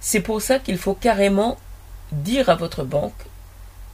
C'est 0.00 0.20
pour 0.20 0.42
ça 0.42 0.58
qu'il 0.58 0.78
faut 0.78 0.94
carrément 0.94 1.58
dire 2.12 2.48
à 2.48 2.54
votre 2.54 2.84
banque 2.84 3.12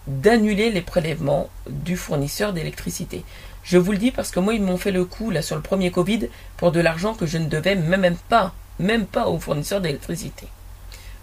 d'annuler 0.07 0.71
les 0.71 0.83
prélèvements 0.83 1.49
du 1.69 1.97
fournisseur 1.97 2.53
d'électricité. 2.53 3.25
Je 3.63 3.79
vous 3.79 3.93
le 3.93 3.99
dis 3.99 4.11
parce 4.11 4.31
que 4.31 4.41
moi, 4.41 4.55
ils 4.55 4.63
m'ont 4.63 4.77
fait 4.77 4.93
le 4.93 5.07
coup, 5.07 5.31
là, 5.31 5.41
sur 5.41 5.57
le 5.57 5.63
premier 5.63 5.91
Covid, 5.91 6.29
pour 6.59 6.73
de 6.73 6.81
l'argent 6.81 7.15
que 7.15 7.27
je 7.27 7.39
ne 7.39 7.49
devais 7.49 7.75
même 7.75 8.17
pas, 8.29 8.53
même 8.79 9.07
pas 9.07 9.27
au 9.29 9.39
fournisseur 9.39 9.81
d'électricité. 9.81 10.47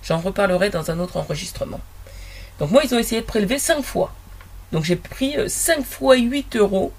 J'en 0.03 0.17
reparlerai 0.17 0.71
dans 0.71 0.89
un 0.89 0.99
autre 0.99 1.17
enregistrement. 1.17 1.79
Donc 2.59 2.71
moi, 2.71 2.81
ils 2.83 2.95
ont 2.95 2.99
essayé 2.99 3.21
de 3.21 3.25
prélever 3.27 3.59
5 3.59 3.83
fois. 3.83 4.13
Donc 4.71 4.85
j'ai 4.85 4.95
pris 4.95 5.35
5 5.47 5.79
euh, 5.79 5.83
fois 5.83 6.17
8 6.17 6.55
euros 6.55 6.93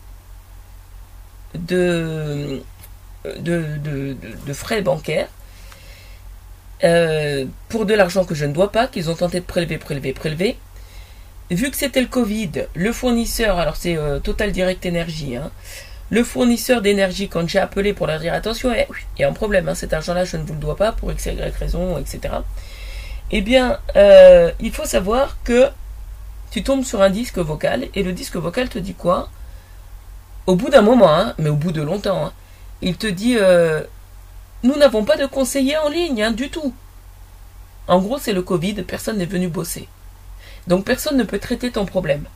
de, 1.54 2.62
de, 3.38 4.16
frais 4.52 4.82
bancaires 4.82 5.28
euh, 6.84 7.46
pour 7.68 7.86
de 7.86 7.94
l'argent 7.94 8.24
que 8.24 8.34
je 8.34 8.44
ne 8.44 8.52
dois 8.52 8.72
pas, 8.72 8.86
qu'ils 8.86 9.10
ont 9.10 9.14
tenté 9.14 9.40
de 9.40 9.44
prélever, 9.44 9.78
prélever, 9.78 10.12
prélever. 10.12 10.58
Vu 11.50 11.70
que 11.70 11.76
c'était 11.76 12.00
le 12.00 12.06
Covid, 12.06 12.66
le 12.74 12.92
fournisseur, 12.92 13.58
alors 13.58 13.76
c'est 13.76 13.96
euh, 13.96 14.18
Total 14.18 14.52
Direct 14.52 14.84
Energy, 14.86 15.36
hein, 15.36 15.50
le 16.10 16.24
fournisseur 16.24 16.82
d'énergie, 16.82 17.28
quand 17.28 17.48
j'ai 17.48 17.58
appelé 17.58 17.92
pour 17.94 18.06
leur 18.06 18.20
dire 18.20 18.34
attention, 18.34 18.72
eh, 18.74 18.86
il 19.16 19.22
y 19.22 19.24
a 19.24 19.28
un 19.28 19.32
problème, 19.32 19.68
hein, 19.68 19.74
cet 19.74 19.92
argent-là 19.92 20.24
je 20.24 20.36
ne 20.36 20.44
vous 20.44 20.54
le 20.54 20.60
dois 20.60 20.76
pas 20.76 20.92
pour 20.92 21.12
x, 21.12 21.26
y 21.26 21.52
raison, 21.58 21.98
etc. 21.98 22.34
Eh 23.30 23.40
bien, 23.40 23.78
il 24.60 24.72
faut 24.72 24.84
savoir 24.84 25.38
que 25.42 25.70
tu 26.52 26.62
tombes 26.62 26.84
sur 26.84 27.00
un 27.00 27.08
disque 27.08 27.38
vocal 27.38 27.88
et 27.94 28.02
le 28.02 28.12
disque 28.12 28.36
vocal 28.36 28.68
te 28.68 28.78
dit 28.78 28.92
quoi? 28.92 29.30
Au 30.46 30.54
bout 30.54 30.68
d'un 30.68 30.82
moment, 30.82 31.10
hein, 31.10 31.34
mais 31.38 31.48
au 31.48 31.56
bout 31.56 31.72
de 31.72 31.80
longtemps, 31.80 32.26
hein, 32.26 32.32
il 32.82 32.96
te 32.96 33.06
dit 33.06 33.36
euh, 33.38 33.82
Nous 34.62 34.76
n'avons 34.76 35.02
pas 35.02 35.16
de 35.16 35.24
conseiller 35.24 35.78
en 35.78 35.88
ligne, 35.88 36.22
hein, 36.22 36.30
du 36.30 36.50
tout. 36.50 36.74
En 37.88 38.00
gros, 38.00 38.18
c'est 38.18 38.34
le 38.34 38.42
Covid, 38.42 38.74
personne 38.82 39.16
n'est 39.16 39.24
venu 39.24 39.48
bosser. 39.48 39.88
Donc 40.66 40.84
personne 40.84 41.16
ne 41.16 41.24
peut 41.24 41.38
traiter 41.38 41.70
ton 41.70 41.86
problème. 41.86 42.26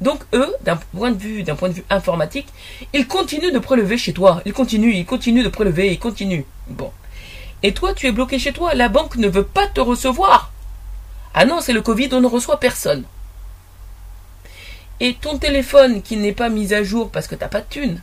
Donc 0.00 0.20
eux, 0.32 0.54
d'un 0.62 0.76
point 0.76 1.10
de 1.10 1.18
vue, 1.18 1.42
d'un 1.42 1.54
point 1.54 1.68
de 1.68 1.74
vue 1.74 1.84
informatique, 1.90 2.48
ils 2.94 3.06
continuent 3.06 3.52
de 3.52 3.58
prélever 3.58 3.98
chez 3.98 4.14
toi. 4.14 4.40
Ils 4.46 4.54
continuent, 4.54 4.94
ils 4.94 5.04
continuent 5.04 5.44
de 5.44 5.50
prélever, 5.50 5.92
ils 5.92 5.98
continuent. 5.98 6.44
Bon. 6.68 6.92
Et 7.62 7.74
toi, 7.74 7.92
tu 7.92 8.06
es 8.06 8.12
bloqué 8.12 8.38
chez 8.38 8.54
toi. 8.54 8.72
La 8.74 8.88
banque 8.88 9.16
ne 9.16 9.28
veut 9.28 9.44
pas 9.44 9.66
te 9.66 9.82
recevoir. 9.82 10.50
Ah 11.34 11.44
non, 11.44 11.60
c'est 11.60 11.74
le 11.74 11.82
Covid, 11.82 12.08
on 12.12 12.22
ne 12.22 12.26
reçoit 12.26 12.58
personne 12.58 13.04
et 15.00 15.14
ton 15.14 15.38
téléphone 15.38 16.02
qui 16.02 16.16
n'est 16.16 16.32
pas 16.32 16.48
mis 16.48 16.74
à 16.74 16.82
jour 16.82 17.10
parce 17.10 17.26
que 17.26 17.34
tu 17.34 17.40
n'as 17.40 17.48
pas 17.48 17.60
de 17.60 17.68
thune, 17.68 18.00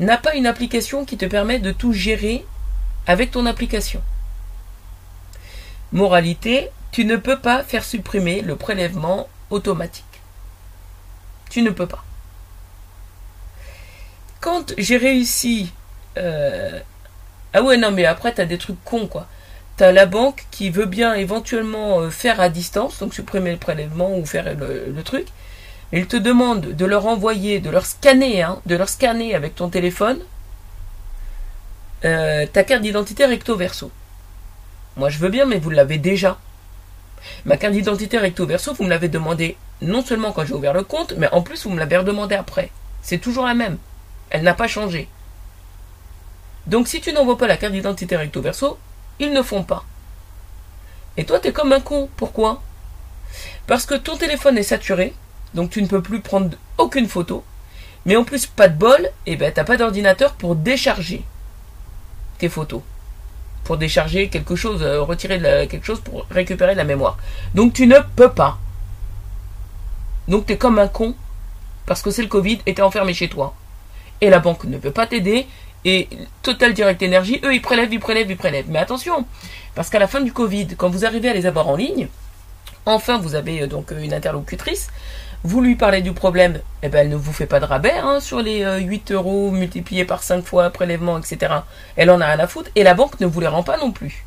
n'a 0.00 0.16
pas 0.18 0.34
une 0.34 0.46
application 0.46 1.04
qui 1.04 1.16
te 1.16 1.24
permet 1.24 1.58
de 1.58 1.72
tout 1.72 1.92
gérer 1.92 2.44
avec 3.06 3.30
ton 3.30 3.46
application. 3.46 4.02
Moralité, 5.92 6.70
tu 6.90 7.04
ne 7.04 7.16
peux 7.16 7.38
pas 7.38 7.62
faire 7.62 7.84
supprimer 7.84 8.42
le 8.42 8.56
prélèvement 8.56 9.28
automatique. 9.50 10.04
Tu 11.48 11.62
ne 11.62 11.70
peux 11.70 11.86
pas. 11.86 12.04
Quand 14.40 14.74
j'ai 14.76 14.96
réussi... 14.96 15.72
Euh, 16.18 16.80
ah 17.52 17.62
ouais, 17.62 17.76
non, 17.76 17.92
mais 17.92 18.04
après, 18.04 18.34
tu 18.34 18.40
as 18.40 18.46
des 18.46 18.58
trucs 18.58 18.82
cons, 18.84 19.06
quoi. 19.06 19.26
Tu 19.78 19.84
as 19.84 19.92
la 19.92 20.06
banque 20.06 20.46
qui 20.50 20.70
veut 20.70 20.86
bien 20.86 21.14
éventuellement 21.14 22.00
euh, 22.00 22.10
faire 22.10 22.40
à 22.40 22.48
distance, 22.48 22.98
donc 22.98 23.14
supprimer 23.14 23.52
le 23.52 23.58
prélèvement 23.58 24.16
ou 24.16 24.26
faire 24.26 24.54
le 24.54 25.02
truc. 25.02 25.28
Il 25.92 26.06
te 26.06 26.16
demande 26.16 26.72
de 26.72 26.84
leur 26.84 27.06
envoyer, 27.06 27.60
de 27.60 27.70
leur 27.70 27.86
scanner, 27.86 28.42
hein, 28.42 28.60
de 28.66 28.76
leur 28.76 28.88
scanner 28.88 29.34
avec 29.34 29.54
ton 29.54 29.68
téléphone 29.68 30.20
euh, 32.04 32.46
ta 32.46 32.62
carte 32.62 32.82
d'identité 32.82 33.24
recto 33.24 33.56
verso. 33.56 33.90
Moi 34.96 35.08
je 35.08 35.18
veux 35.18 35.28
bien, 35.28 35.46
mais 35.46 35.58
vous 35.58 35.70
l'avez 35.70 35.98
déjà. 35.98 36.38
Ma 37.44 37.56
carte 37.56 37.72
d'identité 37.72 38.18
recto 38.18 38.46
verso, 38.46 38.74
vous 38.74 38.84
me 38.84 38.90
l'avez 38.90 39.08
demandé 39.08 39.56
non 39.80 40.04
seulement 40.04 40.32
quand 40.32 40.44
j'ai 40.44 40.54
ouvert 40.54 40.74
le 40.74 40.84
compte, 40.84 41.14
mais 41.16 41.28
en 41.32 41.42
plus 41.42 41.64
vous 41.64 41.70
me 41.70 41.78
l'avez 41.78 41.96
redemandé 41.96 42.34
après. 42.34 42.70
C'est 43.02 43.18
toujours 43.18 43.46
la 43.46 43.54
même. 43.54 43.78
Elle 44.30 44.42
n'a 44.42 44.54
pas 44.54 44.68
changé. 44.68 45.08
Donc 46.66 46.88
si 46.88 47.00
tu 47.00 47.12
n'envoies 47.12 47.38
pas 47.38 47.46
la 47.46 47.56
carte 47.56 47.72
d'identité 47.72 48.16
recto 48.16 48.42
verso, 48.42 48.78
ils 49.18 49.32
ne 49.32 49.42
font 49.42 49.62
pas. 49.62 49.84
Et 51.16 51.24
toi, 51.24 51.40
tu 51.40 51.48
es 51.48 51.52
comme 51.52 51.72
un 51.72 51.80
con. 51.80 52.10
Pourquoi? 52.16 52.62
Parce 53.66 53.86
que 53.86 53.94
ton 53.94 54.16
téléphone 54.16 54.58
est 54.58 54.62
saturé, 54.62 55.14
donc 55.56 55.70
tu 55.70 55.82
ne 55.82 55.88
peux 55.88 56.02
plus 56.02 56.20
prendre 56.20 56.56
aucune 56.78 57.08
photo. 57.08 57.42
Mais 58.04 58.14
en 58.14 58.22
plus, 58.22 58.46
pas 58.46 58.68
de 58.68 58.78
bol, 58.78 59.00
et 59.26 59.32
eh 59.32 59.36
ben 59.36 59.52
t'as 59.52 59.64
pas 59.64 59.76
d'ordinateur 59.76 60.34
pour 60.34 60.54
décharger 60.54 61.24
tes 62.38 62.48
photos. 62.48 62.82
pour 63.64 63.78
décharger 63.78 64.28
quelque 64.28 64.54
chose, 64.54 64.80
euh, 64.82 65.02
retirer 65.02 65.40
quelque 65.66 65.84
chose 65.84 66.00
pour 66.00 66.24
récupérer 66.30 66.76
la 66.76 66.84
mémoire. 66.84 67.18
Donc 67.54 67.72
tu 67.72 67.88
ne 67.88 67.98
peux 68.14 68.30
pas. 68.30 68.58
Donc 70.28 70.46
tu 70.46 70.52
es 70.52 70.56
comme 70.56 70.78
un 70.78 70.86
con 70.86 71.16
parce 71.84 72.00
que 72.00 72.12
c'est 72.12 72.22
le 72.22 72.28
Covid 72.28 72.60
et 72.66 72.74
tu 72.74 72.80
es 72.80 72.84
enfermé 72.84 73.12
chez 73.12 73.28
toi. 73.28 73.56
Et 74.20 74.30
la 74.30 74.38
banque 74.38 74.64
ne 74.64 74.78
peut 74.78 74.92
pas 74.92 75.08
t'aider. 75.08 75.48
Et 75.84 76.08
Total 76.42 76.74
Direct 76.74 77.02
Energy, 77.02 77.40
eux, 77.44 77.54
ils 77.54 77.62
prélèvent, 77.62 77.92
ils 77.92 78.00
prélèvent, 78.00 78.30
ils 78.30 78.36
prélèvent. 78.36 78.66
Mais 78.68 78.78
attention, 78.78 79.24
parce 79.74 79.88
qu'à 79.88 79.98
la 79.98 80.06
fin 80.06 80.20
du 80.20 80.32
Covid, 80.32 80.68
quand 80.76 80.88
vous 80.88 81.04
arrivez 81.04 81.28
à 81.28 81.34
les 81.34 81.46
avoir 81.46 81.66
en 81.68 81.76
ligne, 81.76 82.08
enfin 82.86 83.18
vous 83.18 83.34
avez 83.34 83.62
euh, 83.62 83.66
donc 83.66 83.92
une 83.92 84.14
interlocutrice, 84.14 84.88
vous 85.46 85.60
lui 85.60 85.76
parlez 85.76 86.02
du 86.02 86.12
problème, 86.12 86.60
eh 86.82 86.88
ben, 86.88 87.02
elle 87.02 87.08
ne 87.08 87.14
vous 87.14 87.32
fait 87.32 87.46
pas 87.46 87.60
de 87.60 87.64
rabais 87.64 87.92
hein, 87.92 88.18
sur 88.18 88.40
les 88.40 88.64
8 88.80 89.10
euh, 89.12 89.14
euros 89.14 89.52
multipliés 89.52 90.04
par 90.04 90.24
5 90.24 90.44
fois 90.44 90.70
prélèvement, 90.70 91.18
etc. 91.18 91.52
Elle 91.94 92.10
en 92.10 92.20
a 92.20 92.26
rien 92.26 92.40
à 92.40 92.48
foutre 92.48 92.68
et 92.74 92.82
la 92.82 92.94
banque 92.94 93.20
ne 93.20 93.26
vous 93.26 93.38
les 93.38 93.46
rend 93.46 93.62
pas 93.62 93.76
non 93.76 93.92
plus. 93.92 94.24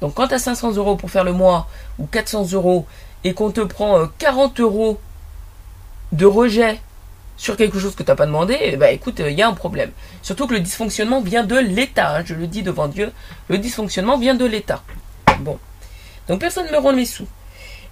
Donc 0.00 0.14
quand 0.14 0.26
tu 0.26 0.34
as 0.34 0.40
500 0.40 0.72
euros 0.72 0.96
pour 0.96 1.08
faire 1.08 1.22
le 1.22 1.32
mois 1.32 1.68
ou 2.00 2.06
400 2.06 2.50
euros 2.50 2.84
et 3.22 3.32
qu'on 3.32 3.52
te 3.52 3.60
prend 3.60 4.08
40 4.18 4.58
euh, 4.58 4.62
euros 4.64 5.00
de 6.10 6.26
rejet 6.26 6.80
sur 7.36 7.56
quelque 7.56 7.78
chose 7.78 7.94
que 7.94 8.02
tu 8.02 8.10
n'as 8.10 8.16
pas 8.16 8.26
demandé, 8.26 8.58
eh 8.60 8.76
ben, 8.76 8.92
écoute, 8.92 9.22
il 9.24 9.38
y 9.38 9.42
a 9.42 9.48
un 9.48 9.54
problème. 9.54 9.92
Surtout 10.20 10.48
que 10.48 10.54
le 10.54 10.60
dysfonctionnement 10.60 11.20
vient 11.20 11.44
de 11.44 11.58
l'État, 11.58 12.16
hein, 12.16 12.22
je 12.24 12.34
le 12.34 12.48
dis 12.48 12.64
devant 12.64 12.88
Dieu, 12.88 13.12
le 13.46 13.56
dysfonctionnement 13.56 14.18
vient 14.18 14.34
de 14.34 14.46
l'État. 14.46 14.82
Bon. 15.38 15.60
Donc 16.26 16.40
personne 16.40 16.66
ne 16.66 16.72
me 16.72 16.78
rend 16.78 16.92
mes 16.92 17.06
sous. 17.06 17.28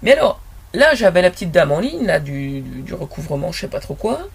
Mais 0.03 0.13
alors, 0.15 0.41
là, 0.75 0.95
j'avais 0.95 1.23
la 1.23 1.31
petite 1.31 1.51
dame 1.51 1.73
en 1.73 1.81
ligne, 1.81 2.07
là, 2.07 2.21
du, 2.21 2.63
recouvrement, 2.93 3.53
je 3.53 3.61
sais 3.61 3.69
pas 3.69 3.81
trop 3.81 3.95
quoi. 3.95 4.29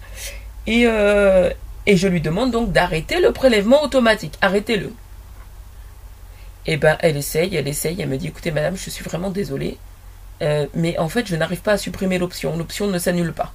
Et, 0.66 0.86
euh, 0.86 1.50
et 1.86 1.96
je 1.96 2.08
lui 2.08 2.20
demande 2.20 2.50
donc 2.50 2.72
d'arrêter 2.72 3.20
le 3.20 3.32
prélèvement 3.32 3.82
automatique. 3.82 4.34
Arrêtez-le. 4.40 4.92
Et 6.66 6.72
eh 6.72 6.76
ben, 6.78 6.96
elle 7.00 7.18
essaye, 7.18 7.54
elle 7.56 7.68
essaye, 7.68 8.00
elle 8.00 8.08
me 8.08 8.16
dit, 8.16 8.28
écoutez, 8.28 8.50
madame, 8.50 8.74
je 8.74 8.88
suis 8.88 9.04
vraiment 9.04 9.28
désolée. 9.28 9.76
Euh, 10.40 10.66
mais 10.74 10.98
en 10.98 11.10
fait, 11.10 11.26
je 11.26 11.36
n'arrive 11.36 11.60
pas 11.60 11.72
à 11.72 11.78
supprimer 11.78 12.18
l'option. 12.18 12.56
L'option 12.56 12.86
ne 12.86 12.98
s'annule 12.98 13.34
pas. 13.34 13.52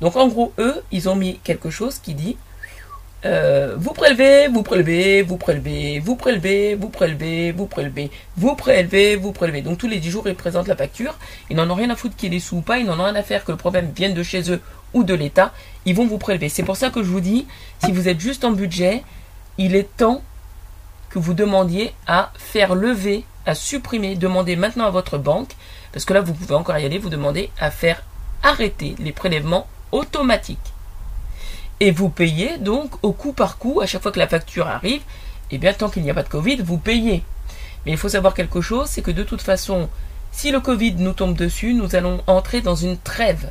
Donc 0.00 0.16
en 0.16 0.26
gros, 0.26 0.52
eux, 0.58 0.82
ils 0.90 1.08
ont 1.08 1.14
mis 1.14 1.38
quelque 1.44 1.70
chose 1.70 2.00
qui 2.00 2.14
dit 2.14 2.36
euh, 3.24 3.76
vous 3.78 3.92
prélevez, 3.92 4.48
vous 4.48 4.62
prélevez, 4.62 5.22
vous 5.22 5.36
prélevez, 5.36 6.00
vous 6.00 6.16
prélevez, 6.16 6.74
vous 6.74 6.88
prélevez, 6.88 7.52
vous 7.52 7.66
prélevez, 7.66 8.10
vous 8.36 8.54
prélevez, 8.56 9.16
vous 9.16 9.32
prélevez. 9.32 9.62
Donc 9.62 9.78
tous 9.78 9.88
les 9.88 9.98
10 9.98 10.10
jours, 10.10 10.28
ils 10.28 10.34
présentent 10.34 10.68
la 10.68 10.76
facture. 10.76 11.16
Ils 11.48 11.56
n'en 11.56 11.70
ont 11.70 11.74
rien 11.74 11.90
à 11.90 11.96
foutre 11.96 12.16
qu'il 12.16 12.34
est 12.34 12.40
sous 12.40 12.56
ou 12.56 12.60
pas. 12.62 12.78
Ils 12.78 12.86
n'en 12.86 12.98
ont 12.98 13.04
rien 13.04 13.14
à 13.14 13.22
faire 13.22 13.44
que 13.44 13.52
le 13.52 13.58
problème 13.58 13.92
vienne 13.94 14.14
de 14.14 14.22
chez 14.22 14.50
eux 14.50 14.60
ou 14.92 15.04
de 15.04 15.14
l'État. 15.14 15.52
Ils 15.86 15.94
vont 15.94 16.06
vous 16.06 16.18
prélever. 16.18 16.48
C'est 16.48 16.64
pour 16.64 16.76
ça 16.76 16.90
que 16.90 17.02
je 17.02 17.08
vous 17.08 17.20
dis, 17.20 17.46
si 17.84 17.92
vous 17.92 18.08
êtes 18.08 18.20
juste 18.20 18.44
en 18.44 18.50
budget, 18.50 19.04
il 19.58 19.76
est 19.76 19.96
temps 19.96 20.22
que 21.10 21.18
vous 21.18 21.34
demandiez 21.34 21.92
à 22.06 22.32
faire 22.36 22.74
lever, 22.74 23.24
à 23.46 23.54
supprimer, 23.54 24.16
demandez 24.16 24.56
maintenant 24.56 24.86
à 24.86 24.90
votre 24.90 25.18
banque, 25.18 25.52
parce 25.92 26.04
que 26.04 26.14
là, 26.14 26.22
vous 26.22 26.32
pouvez 26.32 26.54
encore 26.54 26.78
y 26.78 26.84
aller, 26.84 26.98
vous 26.98 27.10
demandez 27.10 27.50
à 27.60 27.70
faire 27.70 28.02
arrêter 28.42 28.96
les 28.98 29.12
prélèvements 29.12 29.66
automatiques. 29.92 30.71
Et 31.82 31.90
vous 31.90 32.10
payez 32.10 32.58
donc 32.58 32.92
au 33.02 33.10
coup 33.12 33.32
par 33.32 33.58
coup, 33.58 33.80
à 33.80 33.86
chaque 33.86 34.02
fois 34.02 34.12
que 34.12 34.20
la 34.20 34.28
facture 34.28 34.68
arrive, 34.68 35.00
et 35.50 35.56
eh 35.56 35.58
bien 35.58 35.72
tant 35.72 35.90
qu'il 35.90 36.04
n'y 36.04 36.12
a 36.12 36.14
pas 36.14 36.22
de 36.22 36.28
Covid, 36.28 36.58
vous 36.62 36.78
payez. 36.78 37.24
Mais 37.84 37.90
il 37.90 37.98
faut 37.98 38.08
savoir 38.08 38.34
quelque 38.34 38.60
chose, 38.60 38.86
c'est 38.88 39.02
que 39.02 39.10
de 39.10 39.24
toute 39.24 39.42
façon, 39.42 39.88
si 40.30 40.52
le 40.52 40.60
Covid 40.60 40.94
nous 40.94 41.12
tombe 41.12 41.34
dessus, 41.36 41.74
nous 41.74 41.96
allons 41.96 42.22
entrer 42.28 42.60
dans 42.60 42.76
une 42.76 42.96
trêve. 42.98 43.50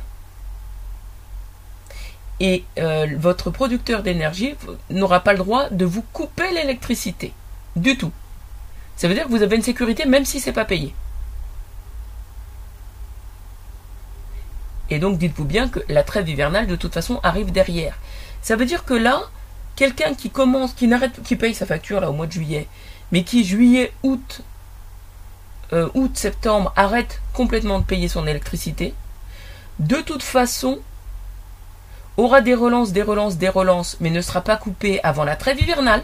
Et 2.40 2.64
euh, 2.78 3.06
votre 3.18 3.50
producteur 3.50 4.02
d'énergie 4.02 4.54
n'aura 4.88 5.20
pas 5.20 5.32
le 5.32 5.38
droit 5.40 5.68
de 5.68 5.84
vous 5.84 6.02
couper 6.14 6.50
l'électricité. 6.54 7.34
Du 7.76 7.98
tout. 7.98 8.12
Ça 8.96 9.08
veut 9.08 9.14
dire 9.14 9.24
que 9.24 9.30
vous 9.30 9.42
avez 9.42 9.56
une 9.56 9.62
sécurité 9.62 10.06
même 10.06 10.24
si 10.24 10.40
c'est 10.40 10.52
pas 10.52 10.64
payé. 10.64 10.94
Et 14.88 14.98
donc 14.98 15.18
dites-vous 15.18 15.44
bien 15.44 15.68
que 15.68 15.80
la 15.88 16.02
trêve 16.02 16.30
hivernale 16.30 16.66
de 16.66 16.76
toute 16.76 16.94
façon 16.94 17.20
arrive 17.22 17.52
derrière. 17.52 17.98
Ça 18.42 18.56
veut 18.56 18.66
dire 18.66 18.84
que 18.84 18.94
là, 18.94 19.22
quelqu'un 19.76 20.14
qui 20.14 20.30
commence, 20.30 20.72
qui 20.74 20.86
n'arrête, 20.88 21.22
qui 21.22 21.36
paye 21.36 21.54
sa 21.54 21.66
facture 21.66 22.02
au 22.02 22.12
mois 22.12 22.26
de 22.26 22.32
juillet, 22.32 22.68
mais 23.10 23.24
qui 23.24 23.44
juillet, 23.44 23.92
août, 24.02 24.42
euh, 25.72 25.88
août, 25.94 26.16
septembre 26.16 26.72
arrête 26.76 27.20
complètement 27.32 27.78
de 27.78 27.84
payer 27.84 28.08
son 28.08 28.26
électricité, 28.26 28.94
de 29.78 29.96
toute 29.96 30.22
façon 30.22 30.80
aura 32.18 32.42
des 32.42 32.54
relances, 32.54 32.92
des 32.92 33.02
relances, 33.02 33.38
des 33.38 33.48
relances, 33.48 33.96
mais 34.00 34.10
ne 34.10 34.20
sera 34.20 34.42
pas 34.42 34.56
coupé 34.56 35.00
avant 35.02 35.24
la 35.24 35.36
trêve 35.36 35.60
hivernale. 35.62 36.02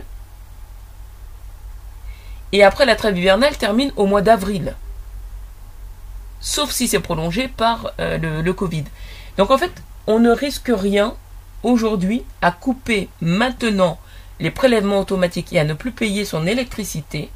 Et 2.53 2.65
après 2.65 2.87
la 2.87 2.97
trêve 2.97 3.19
hivernale 3.19 3.59
termine 3.59 3.93
au 3.97 4.07
mois 4.07 4.23
d'avril 4.23 4.75
sauf 6.41 6.71
si 6.71 6.89
c'est 6.89 7.01
prolongé 7.01 7.49
par 7.49 7.93
euh, 8.01 8.43
le, 8.43 8.53
Covid. 8.53 8.85
Donc 9.37 9.51
en 9.51 9.59
fait, 9.59 9.73
on 10.07 10.19
ne 10.19 10.31
risque 10.31 10.71
rien 10.75 11.15
aujourd'hui 11.63 12.25
à 12.43 12.51
couper 12.51 13.09
maintenant 13.21 13.99
les 14.41 14.51
prélèvements 14.51 15.01
automatiques 15.01 15.53
et 15.53 15.59
à 15.59 15.65
ne 15.65 15.75
plus 15.75 15.93
payer 15.93 16.25
son 16.25 16.47
électricité, 16.47 17.31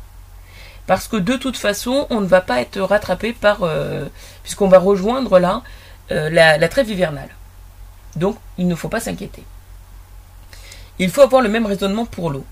parce 0.87 1.09
que 1.09 1.17
de 1.17 1.37
toute 1.37 1.57
façon, 1.57 2.07
on 2.11 2.21
ne 2.21 2.27
va 2.27 2.41
pas 2.41 2.61
être 2.61 2.81
rattrapé 2.81 3.33
par, 3.33 3.63
euh, 3.63 4.07
puisqu'on 4.43 4.69
va 4.69 4.79
rejoindre 4.79 5.39
là 5.39 5.63
euh, 6.11 6.29
la, 6.31 6.69
trêve 6.69 6.91
hivernale. 6.91 7.29
Donc, 8.17 8.37
il 8.59 8.67
ne 8.67 8.75
faut 8.75 8.89
pas 8.89 9.01
s'inquiéter. 9.01 9.43
Il 10.99 11.11
faut 11.11 11.23
avoir 11.23 11.43
le 11.43 11.49
même 11.49 11.67
raisonnement 11.67 12.05
pour 12.05 12.31
l'eau. 12.31 12.45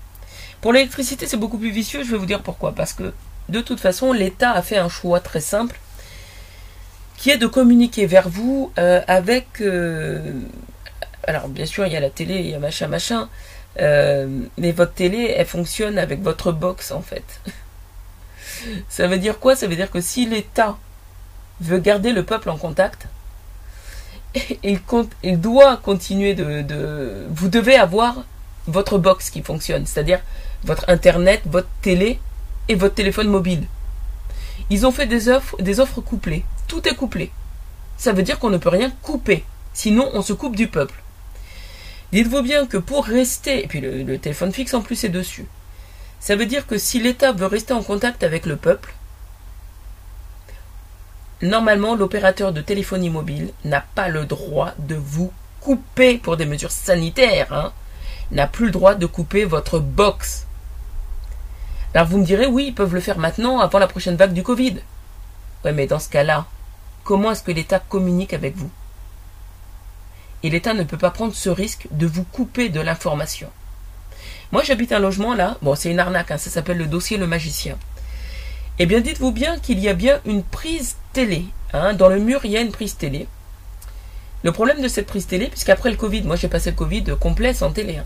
Pour 0.61 0.73
l'électricité, 0.73 1.27
c'est 1.27 1.37
beaucoup 1.37 1.57
plus 1.57 1.71
vicieux, 1.71 2.03
je 2.03 2.11
vais 2.11 2.17
vous 2.17 2.25
dire 2.25 2.41
pourquoi. 2.41 2.73
Parce 2.73 2.93
que, 2.93 3.13
de 3.49 3.61
toute 3.61 3.79
façon, 3.79 4.13
l'État 4.13 4.51
a 4.51 4.61
fait 4.61 4.77
un 4.77 4.89
choix 4.89 5.19
très 5.19 5.41
simple 5.41 5.79
qui 7.17 7.29
est 7.29 7.37
de 7.37 7.47
communiquer 7.47 8.05
vers 8.05 8.29
vous 8.29 8.71
euh, 8.79 9.01
avec... 9.07 9.61
Alors 11.23 11.47
bien 11.47 11.65
sûr, 11.65 11.85
il 11.85 11.93
y 11.93 11.97
a 11.97 11.99
la 11.99 12.09
télé, 12.09 12.35
il 12.39 12.47
y 12.47 12.53
a 12.53 12.59
machin, 12.59 12.87
machin, 12.87 13.29
euh, 13.79 14.27
mais 14.57 14.71
votre 14.71 14.93
télé, 14.93 15.33
elle 15.37 15.45
fonctionne 15.45 15.97
avec 15.97 16.21
votre 16.21 16.51
box 16.51 16.91
en 16.91 17.01
fait. 17.01 17.41
Ça 18.89 19.07
veut 19.07 19.17
dire 19.17 19.39
quoi? 19.39 19.55
Ça 19.55 19.67
veut 19.67 19.75
dire 19.75 19.89
que 19.89 20.01
si 20.01 20.25
l'État 20.25 20.77
veut 21.61 21.79
garder 21.79 22.11
le 22.11 22.23
peuple 22.23 22.49
en 22.49 22.57
contact, 22.57 23.07
il, 24.63 24.81
compte, 24.81 25.11
il 25.23 25.39
doit 25.39 25.77
continuer 25.77 26.33
de, 26.33 26.61
de... 26.61 27.25
Vous 27.29 27.49
devez 27.49 27.75
avoir 27.75 28.23
votre 28.67 28.97
box 28.97 29.29
qui 29.29 29.41
fonctionne, 29.41 29.85
c'est-à-dire 29.85 30.19
votre 30.63 30.85
Internet, 30.89 31.41
votre 31.45 31.69
télé 31.81 32.19
et 32.67 32.75
votre 32.75 32.93
téléphone 32.93 33.27
mobile. 33.27 33.65
Ils 34.69 34.85
ont 34.85 34.91
fait 34.91 35.07
des 35.07 35.27
offres, 35.27 35.55
des 35.59 35.79
offres 35.79 36.01
couplées 36.01 36.45
tout 36.71 36.87
est 36.87 36.95
couplé. 36.95 37.31
Ça 37.97 38.13
veut 38.13 38.23
dire 38.23 38.39
qu'on 38.39 38.49
ne 38.49 38.57
peut 38.57 38.69
rien 38.69 38.91
couper, 39.01 39.43
sinon 39.73 40.09
on 40.13 40.21
se 40.21 40.31
coupe 40.31 40.55
du 40.55 40.67
peuple. 40.67 41.03
Dites-vous 42.11 42.41
bien 42.41 42.65
que 42.65 42.77
pour 42.77 43.05
rester, 43.05 43.63
et 43.63 43.67
puis 43.67 43.81
le, 43.81 44.17
téléphone 44.17 44.51
fixe 44.51 44.73
en 44.73 44.81
plus 44.81 45.03
est 45.03 45.09
dessus, 45.09 45.45
ça 46.19 46.35
veut 46.35 46.45
dire 46.45 46.67
que 46.67 46.77
si 46.77 46.99
l'État 46.99 47.31
veut 47.31 47.45
rester 47.45 47.73
en 47.73 47.83
contact 47.83 48.23
avec 48.23 48.45
le 48.45 48.57
peuple, 48.57 48.93
normalement 51.41 51.95
l'opérateur 51.95 52.51
de 52.51 52.61
téléphonie 52.61 53.09
mobile 53.09 53.51
n'a 53.65 53.81
pas 53.81 54.09
le 54.09 54.25
droit 54.25 54.73
de 54.77 54.95
vous 54.95 55.31
couper 55.61 56.17
pour 56.17 56.37
des 56.37 56.45
mesures 56.45 56.71
sanitaires, 56.71 57.53
hein, 57.53 57.73
n'a 58.31 58.47
plus 58.47 58.65
le 58.65 58.71
droit 58.71 58.95
de 58.95 59.05
couper 59.05 59.45
votre 59.45 59.79
box. 59.79 60.47
Alors 61.93 62.07
vous 62.07 62.17
me 62.17 62.25
direz, 62.25 62.45
oui, 62.45 62.67
ils 62.67 62.75
peuvent 62.75 62.93
le 62.93 63.01
faire 63.01 63.17
maintenant, 63.17 63.59
avant 63.59 63.79
la 63.79 63.87
prochaine 63.87 64.15
vague 64.15 64.33
du 64.33 64.43
Covid. 64.43 64.77
Ouais, 65.63 65.73
mais 65.73 65.87
dans 65.87 65.99
ce 65.99 66.09
cas-là, 66.09 66.45
Comment 67.03 67.31
est-ce 67.31 67.43
que 67.43 67.51
l'État 67.51 67.79
communique 67.79 68.33
avec 68.33 68.55
vous? 68.55 68.69
Et 70.43 70.49
l'État 70.49 70.73
ne 70.73 70.83
peut 70.83 70.97
pas 70.97 71.11
prendre 71.11 71.35
ce 71.35 71.49
risque 71.49 71.87
de 71.91 72.07
vous 72.07 72.23
couper 72.23 72.69
de 72.69 72.81
l'information. 72.81 73.49
Moi, 74.51 74.63
j'habite 74.63 74.91
un 74.91 74.99
logement 74.99 75.33
là. 75.33 75.57
Bon, 75.61 75.75
c'est 75.75 75.91
une 75.91 75.99
arnaque, 75.99 76.31
hein, 76.31 76.37
ça 76.37 76.49
s'appelle 76.49 76.77
le 76.77 76.87
dossier 76.87 77.17
Le 77.17 77.27
Magicien. 77.27 77.77
Eh 78.79 78.85
bien, 78.85 79.01
dites-vous 79.01 79.31
bien 79.31 79.59
qu'il 79.59 79.79
y 79.79 79.87
a 79.87 79.93
bien 79.93 80.19
une 80.25 80.43
prise 80.43 80.95
télé. 81.13 81.45
Hein. 81.73 81.93
Dans 81.93 82.09
le 82.09 82.19
mur, 82.19 82.41
il 82.43 82.51
y 82.51 82.57
a 82.57 82.61
une 82.61 82.71
prise 82.71 82.97
télé. 82.97 83.27
Le 84.43 84.51
problème 84.51 84.81
de 84.81 84.87
cette 84.87 85.05
prise 85.05 85.27
télé, 85.27 85.47
puisqu'après 85.47 85.91
le 85.91 85.97
Covid, 85.97 86.23
moi 86.23 86.35
j'ai 86.35 86.47
passé 86.47 86.71
le 86.71 86.75
Covid 86.75 87.03
complet 87.19 87.53
sans 87.53 87.71
télé. 87.71 87.97
Hein. 87.97 88.05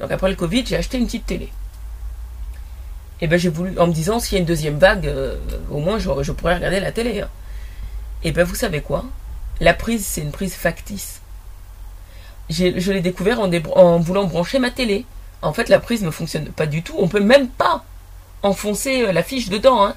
Donc 0.00 0.10
après 0.10 0.28
le 0.28 0.34
Covid, 0.34 0.66
j'ai 0.66 0.76
acheté 0.76 0.98
une 0.98 1.06
petite 1.06 1.26
télé. 1.26 1.44
Et 1.44 3.24
eh 3.24 3.26
bien 3.28 3.38
j'ai 3.38 3.48
voulu, 3.48 3.78
en 3.78 3.86
me 3.86 3.92
disant, 3.92 4.18
s'il 4.18 4.34
y 4.34 4.36
a 4.36 4.40
une 4.40 4.46
deuxième 4.46 4.78
vague, 4.78 5.06
euh, 5.06 5.36
au 5.70 5.78
moins 5.78 5.98
je, 5.98 6.32
pourrais 6.32 6.56
regarder 6.56 6.80
la 6.80 6.92
télé. 6.92 7.24
Et 8.24 8.32
bien 8.32 8.44
vous 8.44 8.56
savez 8.56 8.82
quoi? 8.82 9.04
La 9.60 9.72
prise, 9.72 10.04
c'est 10.04 10.20
une 10.20 10.32
prise 10.32 10.54
factice. 10.54 11.22
Je 12.48 12.92
l'ai 12.92 13.00
découvert 13.00 13.40
en, 13.40 13.98
voulant 13.98 14.24
brancher 14.24 14.58
ma 14.58 14.70
télé. 14.70 15.04
En 15.42 15.52
fait, 15.52 15.68
la 15.68 15.80
prise 15.80 16.02
ne 16.02 16.10
fonctionne 16.10 16.46
pas 16.46 16.66
du 16.66 16.82
tout. 16.82 16.94
On 16.98 17.08
peut 17.08 17.20
même 17.20 17.48
pas 17.48 17.84
enfoncer 18.42 19.02
euh, 19.02 19.12
la 19.12 19.22
fiche 19.22 19.48
dedans. 19.48 19.84
Hein. 19.84 19.96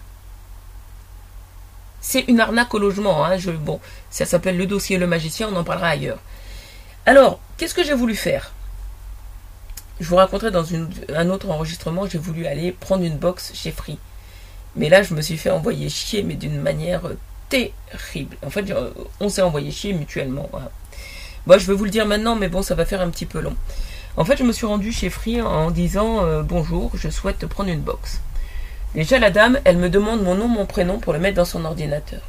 C'est 2.01 2.21
une 2.27 2.39
arnaque 2.39 2.73
au 2.73 2.79
logement. 2.79 3.25
Hein. 3.25 3.37
Bon, 3.59 3.79
ça 4.09 4.25
s'appelle 4.25 4.57
le 4.57 4.65
dossier 4.65 4.97
Le 4.97 5.07
Magicien, 5.07 5.49
on 5.51 5.55
en 5.55 5.63
parlera 5.63 5.89
ailleurs. 5.89 6.19
Alors, 7.05 7.39
qu'est-ce 7.57 7.75
que 7.75 7.83
j'ai 7.83 7.93
voulu 7.93 8.15
faire? 8.15 8.51
Je 9.99 10.07
vous 10.07 10.15
raconterai 10.15 10.51
dans 10.51 10.65
un 11.15 11.29
autre 11.29 11.49
enregistrement, 11.49 12.07
j'ai 12.07 12.19
voulu 12.19 12.45
aller 12.45 12.71
prendre 12.71 13.03
une 13.03 13.17
box 13.17 13.51
chez 13.53 13.71
Free. 13.71 13.99
Mais 14.75 14.87
là, 14.87 15.03
je 15.03 15.13
me 15.13 15.21
suis 15.21 15.37
fait 15.37 15.49
envoyer 15.49 15.89
chier, 15.89 16.23
mais 16.23 16.35
d'une 16.35 16.61
manière 16.61 17.01
terrible. 17.49 18.37
En 18.45 18.49
fait, 18.49 18.73
on 19.19 19.27
s'est 19.27 19.41
envoyé 19.41 19.71
chier 19.71 19.93
mutuellement. 19.93 20.49
Moi, 21.49 21.57
je 21.57 21.65
vais 21.65 21.73
vous 21.73 21.85
le 21.85 21.89
dire 21.89 22.05
maintenant, 22.05 22.35
mais 22.35 22.47
bon, 22.47 22.61
ça 22.61 22.75
va 22.75 22.85
faire 22.85 23.01
un 23.01 23.09
petit 23.09 23.25
peu 23.25 23.39
long. 23.39 23.55
En 24.17 24.23
fait, 24.23 24.37
je 24.37 24.43
me 24.43 24.51
suis 24.51 24.67
rendu 24.67 24.91
chez 24.91 25.09
Free 25.09 25.41
en 25.41 25.71
disant 25.71 26.23
euh, 26.23 26.43
bonjour, 26.43 26.91
je 26.93 27.09
souhaite 27.09 27.43
prendre 27.47 27.71
une 27.71 27.81
box. 27.81 28.21
Déjà, 28.93 29.17
la 29.17 29.31
dame, 29.31 29.59
elle 29.63 29.77
me 29.77 29.89
demande 29.89 30.21
mon 30.21 30.35
nom, 30.35 30.47
mon 30.47 30.67
prénom 30.67 30.99
pour 30.99 31.11
le 31.11 31.17
mettre 31.17 31.37
dans 31.37 31.45
son 31.45 31.65
ordinateur. 31.65 32.21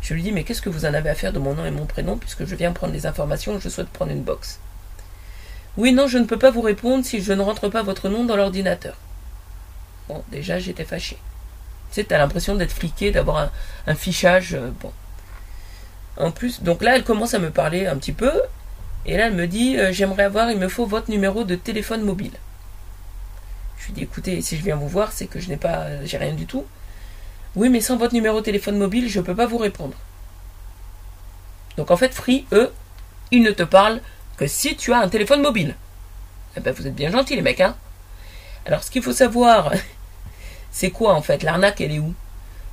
Je 0.00 0.14
lui 0.14 0.22
dis 0.22 0.32
mais 0.32 0.44
qu'est-ce 0.44 0.62
que 0.62 0.70
vous 0.70 0.86
en 0.86 0.94
avez 0.94 1.10
à 1.10 1.14
faire 1.14 1.34
de 1.34 1.38
mon 1.38 1.52
nom 1.52 1.66
et 1.66 1.70
mon 1.70 1.84
prénom 1.84 2.16
puisque 2.16 2.46
je 2.46 2.54
viens 2.54 2.72
prendre 2.72 2.94
des 2.94 3.04
informations, 3.04 3.60
je 3.60 3.68
souhaite 3.68 3.90
prendre 3.90 4.12
une 4.12 4.22
box. 4.22 4.60
Oui, 5.76 5.92
non, 5.92 6.06
je 6.06 6.16
ne 6.16 6.24
peux 6.24 6.38
pas 6.38 6.50
vous 6.50 6.62
répondre 6.62 7.04
si 7.04 7.20
je 7.20 7.34
ne 7.34 7.42
rentre 7.42 7.68
pas 7.68 7.82
votre 7.82 8.08
nom 8.08 8.24
dans 8.24 8.36
l'ordinateur. 8.36 8.96
Bon, 10.08 10.24
déjà, 10.32 10.58
j'étais 10.58 10.86
fâché. 10.86 11.18
Tu 11.90 11.96
sais, 11.96 12.04
t'as 12.04 12.16
l'impression 12.16 12.54
d'être 12.54 12.72
fliqué, 12.72 13.10
d'avoir 13.10 13.50
un, 13.86 13.94
fichage. 13.94 14.54
Euh, 14.54 14.70
bon. 14.80 14.90
En 16.16 16.30
plus, 16.30 16.62
donc 16.62 16.82
là, 16.82 16.96
elle 16.96 17.04
commence 17.04 17.34
à 17.34 17.38
me 17.38 17.50
parler 17.50 17.86
un 17.86 17.96
petit 17.96 18.12
peu. 18.12 18.32
Et 19.06 19.16
là, 19.16 19.26
elle 19.26 19.34
me 19.34 19.46
dit 19.46 19.76
euh, 19.78 19.92
J'aimerais 19.92 20.24
avoir, 20.24 20.50
il 20.50 20.58
me 20.58 20.68
faut 20.68 20.86
votre 20.86 21.10
numéro 21.10 21.44
de 21.44 21.54
téléphone 21.54 22.02
mobile. 22.02 22.32
Je 23.78 23.86
lui 23.86 23.92
dis 23.94 24.02
Écoutez, 24.02 24.40
si 24.42 24.56
je 24.56 24.62
viens 24.62 24.76
vous 24.76 24.88
voir, 24.88 25.12
c'est 25.12 25.26
que 25.26 25.40
je 25.40 25.48
n'ai 25.48 25.56
pas, 25.56 26.04
j'ai 26.04 26.18
rien 26.18 26.34
du 26.34 26.46
tout. 26.46 26.64
Oui, 27.56 27.68
mais 27.68 27.80
sans 27.80 27.96
votre 27.96 28.14
numéro 28.14 28.40
de 28.40 28.44
téléphone 28.44 28.78
mobile, 28.78 29.08
je 29.08 29.20
ne 29.20 29.24
peux 29.24 29.34
pas 29.34 29.46
vous 29.46 29.58
répondre. 29.58 29.94
Donc 31.76 31.90
en 31.90 31.96
fait, 31.96 32.14
Free, 32.14 32.46
eux, 32.52 32.72
ils 33.30 33.42
ne 33.42 33.50
te 33.50 33.62
parlent 33.62 34.00
que 34.36 34.46
si 34.46 34.76
tu 34.76 34.92
as 34.92 34.98
un 34.98 35.08
téléphone 35.08 35.42
mobile. 35.42 35.74
Eh 36.56 36.60
ben, 36.60 36.72
vous 36.72 36.86
êtes 36.86 36.94
bien 36.94 37.10
gentils, 37.10 37.36
les 37.36 37.42
mecs, 37.42 37.60
hein 37.60 37.76
Alors, 38.66 38.82
ce 38.84 38.90
qu'il 38.90 39.02
faut 39.02 39.12
savoir, 39.12 39.72
c'est 40.70 40.90
quoi, 40.90 41.14
en 41.14 41.22
fait? 41.22 41.42
L'arnaque, 41.42 41.80
elle 41.80 41.92
est 41.92 41.98
où? 41.98 42.14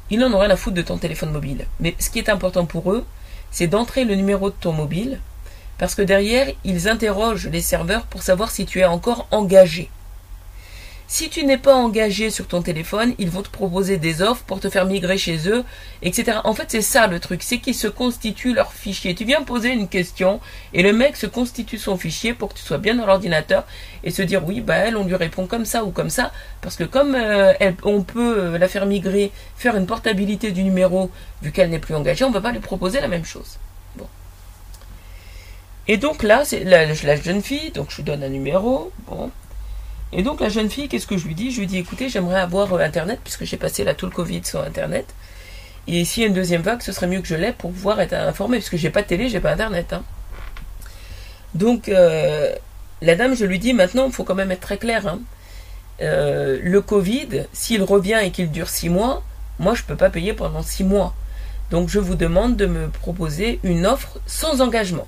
Ils 0.09 0.19
n'en 0.19 0.31
ont 0.33 0.39
rien 0.39 0.49
à 0.49 0.55
foutre 0.55 0.75
de 0.75 0.81
ton 0.81 0.97
téléphone 0.97 1.31
mobile. 1.31 1.65
Mais 1.79 1.95
ce 1.99 2.09
qui 2.09 2.19
est 2.19 2.29
important 2.29 2.65
pour 2.65 2.91
eux, 2.91 3.05
c'est 3.51 3.67
d'entrer 3.67 4.05
le 4.05 4.15
numéro 4.15 4.49
de 4.49 4.55
ton 4.59 4.73
mobile, 4.73 5.19
parce 5.77 5.95
que 5.95 6.01
derrière, 6.01 6.47
ils 6.63 6.87
interrogent 6.87 7.47
les 7.47 7.61
serveurs 7.61 8.03
pour 8.03 8.23
savoir 8.23 8.51
si 8.51 8.65
tu 8.65 8.79
es 8.79 8.85
encore 8.85 9.27
engagé. 9.31 9.89
Si 11.13 11.29
tu 11.29 11.43
n'es 11.43 11.57
pas 11.57 11.75
engagé 11.75 12.29
sur 12.29 12.47
ton 12.47 12.61
téléphone, 12.61 13.15
ils 13.17 13.29
vont 13.29 13.41
te 13.41 13.49
proposer 13.49 13.97
des 13.97 14.21
offres 14.21 14.45
pour 14.45 14.61
te 14.61 14.69
faire 14.69 14.85
migrer 14.85 15.17
chez 15.17 15.49
eux, 15.49 15.65
etc. 16.03 16.37
En 16.45 16.53
fait, 16.53 16.67
c'est 16.69 16.81
ça 16.81 17.07
le 17.07 17.19
truc, 17.19 17.43
c'est 17.43 17.57
qu'ils 17.57 17.75
se 17.75 17.89
constituent 17.89 18.53
leur 18.53 18.71
fichier. 18.71 19.13
Tu 19.13 19.25
viens 19.25 19.43
poser 19.43 19.73
une 19.73 19.89
question 19.89 20.39
et 20.73 20.81
le 20.81 20.93
mec 20.93 21.17
se 21.17 21.27
constitue 21.27 21.77
son 21.77 21.97
fichier 21.97 22.33
pour 22.33 22.47
que 22.47 22.53
tu 22.53 22.63
sois 22.63 22.77
bien 22.77 22.95
dans 22.95 23.05
l'ordinateur 23.05 23.65
et 24.05 24.09
se 24.09 24.21
dire 24.21 24.47
oui, 24.47 24.61
bah 24.61 24.75
elle, 24.75 24.95
on 24.95 25.03
lui 25.03 25.15
répond 25.15 25.47
comme 25.47 25.65
ça 25.65 25.83
ou 25.83 25.91
comme 25.91 26.09
ça, 26.09 26.31
parce 26.61 26.77
que 26.77 26.85
comme 26.85 27.13
euh, 27.15 27.51
on 27.83 28.03
peut 28.03 28.39
euh, 28.39 28.57
la 28.57 28.69
faire 28.69 28.85
migrer, 28.85 29.33
faire 29.57 29.75
une 29.75 29.87
portabilité 29.87 30.51
du 30.51 30.63
numéro 30.63 31.11
vu 31.41 31.51
qu'elle 31.51 31.71
n'est 31.71 31.79
plus 31.79 31.93
engagée, 31.93 32.23
on 32.23 32.29
ne 32.29 32.35
va 32.35 32.41
pas 32.41 32.53
lui 32.53 32.61
proposer 32.61 33.01
la 33.01 33.09
même 33.09 33.25
chose. 33.25 33.57
Bon. 33.97 34.07
Et 35.89 35.97
donc 35.97 36.23
là, 36.23 36.45
c'est 36.45 36.63
la, 36.63 36.85
la 36.85 37.15
jeune 37.17 37.41
fille, 37.41 37.71
donc 37.71 37.87
je 37.89 37.97
lui 37.97 38.03
donne 38.03 38.23
un 38.23 38.29
numéro, 38.29 38.93
bon. 39.09 39.29
Et 40.13 40.23
donc 40.23 40.41
la 40.41 40.49
jeune 40.49 40.69
fille, 40.69 40.87
qu'est-ce 40.89 41.07
que 41.07 41.17
je 41.17 41.25
lui 41.25 41.35
dis? 41.35 41.51
Je 41.51 41.59
lui 41.59 41.67
dis 41.67 41.77
écoutez, 41.77 42.09
j'aimerais 42.09 42.39
avoir 42.39 42.73
euh, 42.73 42.79
Internet, 42.79 43.19
puisque 43.23 43.45
j'ai 43.45 43.57
passé 43.57 43.83
là 43.83 43.93
tout 43.93 44.05
le 44.05 44.11
Covid 44.11 44.43
sur 44.43 44.61
Internet. 44.61 45.13
Et 45.87 46.05
s'il 46.05 46.21
y 46.21 46.25
a 46.25 46.27
une 46.27 46.35
deuxième 46.35 46.61
vague, 46.61 46.81
ce 46.81 46.91
serait 46.91 47.07
mieux 47.07 47.21
que 47.21 47.27
je 47.27 47.35
l'ai 47.35 47.53
pour 47.53 47.71
pouvoir 47.71 47.99
être 48.01 48.13
informé, 48.13 48.57
puisque 48.57 48.75
j'ai 48.75 48.89
pas 48.89 49.01
de 49.01 49.07
télé, 49.07 49.29
j'ai 49.29 49.39
pas 49.39 49.51
Internet. 49.51 49.93
Hein. 49.93 50.03
Donc 51.55 51.89
euh, 51.89 52.53
la 53.01 53.15
dame, 53.15 53.35
je 53.35 53.45
lui 53.45 53.59
dis 53.59 53.73
maintenant, 53.73 54.05
il 54.07 54.11
faut 54.11 54.23
quand 54.23 54.35
même 54.35 54.51
être 54.51 54.61
très 54.61 54.77
clair. 54.77 55.07
Hein. 55.07 55.19
Euh, 56.01 56.59
le 56.61 56.81
Covid, 56.81 57.45
s'il 57.53 57.83
revient 57.83 58.19
et 58.23 58.31
qu'il 58.31 58.51
dure 58.51 58.69
six 58.69 58.89
mois, 58.89 59.23
moi 59.59 59.75
je 59.75 59.83
peux 59.83 59.95
pas 59.95 60.09
payer 60.09 60.33
pendant 60.33 60.61
six 60.61 60.83
mois. 60.83 61.13
Donc 61.69 61.89
je 61.89 61.99
vous 61.99 62.15
demande 62.15 62.57
de 62.57 62.65
me 62.65 62.89
proposer 62.89 63.59
une 63.63 63.85
offre 63.85 64.19
sans 64.25 64.61
engagement. 64.61 65.07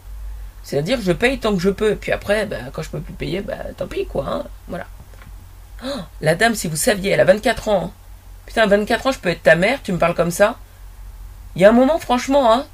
C'est-à-dire 0.63 0.99
je 1.01 1.11
paye 1.11 1.39
tant 1.39 1.53
que 1.53 1.61
je 1.61 1.69
peux. 1.69 1.95
Puis 1.95 2.11
après, 2.11 2.45
bah, 2.45 2.57
quand 2.71 2.81
je 2.81 2.89
peux 2.89 3.01
plus 3.01 3.13
payer, 3.13 3.41
bah, 3.41 3.55
tant 3.77 3.87
pis, 3.87 4.05
quoi. 4.05 4.25
Hein. 4.27 4.43
Voilà. 4.67 4.85
Oh, 5.85 5.99
la 6.21 6.35
dame, 6.35 6.55
si 6.55 6.67
vous 6.67 6.77
saviez, 6.77 7.11
elle 7.11 7.19
a 7.19 7.25
24 7.25 7.67
ans. 7.67 7.85
Hein. 7.85 7.91
Putain, 8.45 8.67
24 8.67 9.07
ans, 9.07 9.11
je 9.11 9.19
peux 9.19 9.29
être 9.29 9.43
ta 9.43 9.55
mère, 9.55 9.81
tu 9.83 9.91
me 9.91 9.97
parles 9.97 10.15
comme 10.15 10.31
ça. 10.31 10.57
Il 11.55 11.61
y 11.61 11.65
a 11.65 11.69
un 11.69 11.73
moment, 11.73 11.99
franchement, 11.99 12.51
hein, 12.51 12.65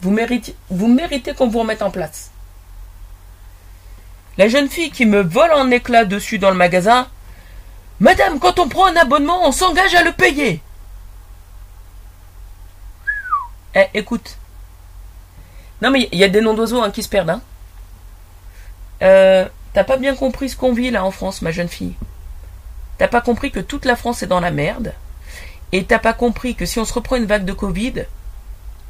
vous 0.00 0.10
méritez, 0.10 0.54
vous 0.70 0.88
méritez 0.88 1.34
qu'on 1.34 1.48
vous 1.48 1.60
remette 1.60 1.82
en 1.82 1.90
place. 1.90 2.30
La 4.36 4.48
jeune 4.48 4.68
fille 4.68 4.90
qui 4.90 5.04
me 5.04 5.20
vole 5.20 5.52
en 5.52 5.70
éclats 5.70 6.04
dessus 6.04 6.38
dans 6.38 6.50
le 6.50 6.56
magasin. 6.56 7.08
Madame, 8.00 8.38
quand 8.38 8.58
on 8.60 8.68
prend 8.68 8.86
un 8.86 8.96
abonnement, 8.96 9.46
on 9.46 9.52
s'engage 9.52 9.94
à 9.94 10.04
le 10.04 10.12
payer. 10.12 10.62
Eh, 13.74 13.86
écoute, 13.94 14.37
non, 15.82 15.90
mais 15.90 16.08
il 16.12 16.18
y 16.18 16.24
a 16.24 16.28
des 16.28 16.40
noms 16.40 16.54
d'oiseaux 16.54 16.82
hein, 16.82 16.90
qui 16.90 17.02
se 17.02 17.08
perdent. 17.08 17.30
Hein. 17.30 17.40
Euh, 19.02 19.48
T'as 19.78 19.84
pas 19.84 19.96
bien 19.96 20.16
compris 20.16 20.48
ce 20.48 20.56
qu'on 20.56 20.72
vit 20.72 20.90
là 20.90 21.04
en 21.04 21.10
France, 21.10 21.40
ma 21.42 21.52
jeune 21.52 21.68
fille. 21.68 21.94
T'as 22.96 23.06
pas 23.06 23.20
compris 23.20 23.50
que 23.50 23.60
toute 23.60 23.84
la 23.84 23.96
France 23.96 24.22
est 24.22 24.26
dans 24.26 24.40
la 24.40 24.50
merde. 24.50 24.94
Et 25.70 25.84
t'as 25.84 25.98
pas 25.98 26.14
compris 26.14 26.54
que 26.54 26.66
si 26.66 26.78
on 26.78 26.84
se 26.84 26.92
reprend 26.92 27.16
une 27.16 27.26
vague 27.26 27.44
de 27.44 27.52
Covid, 27.52 28.06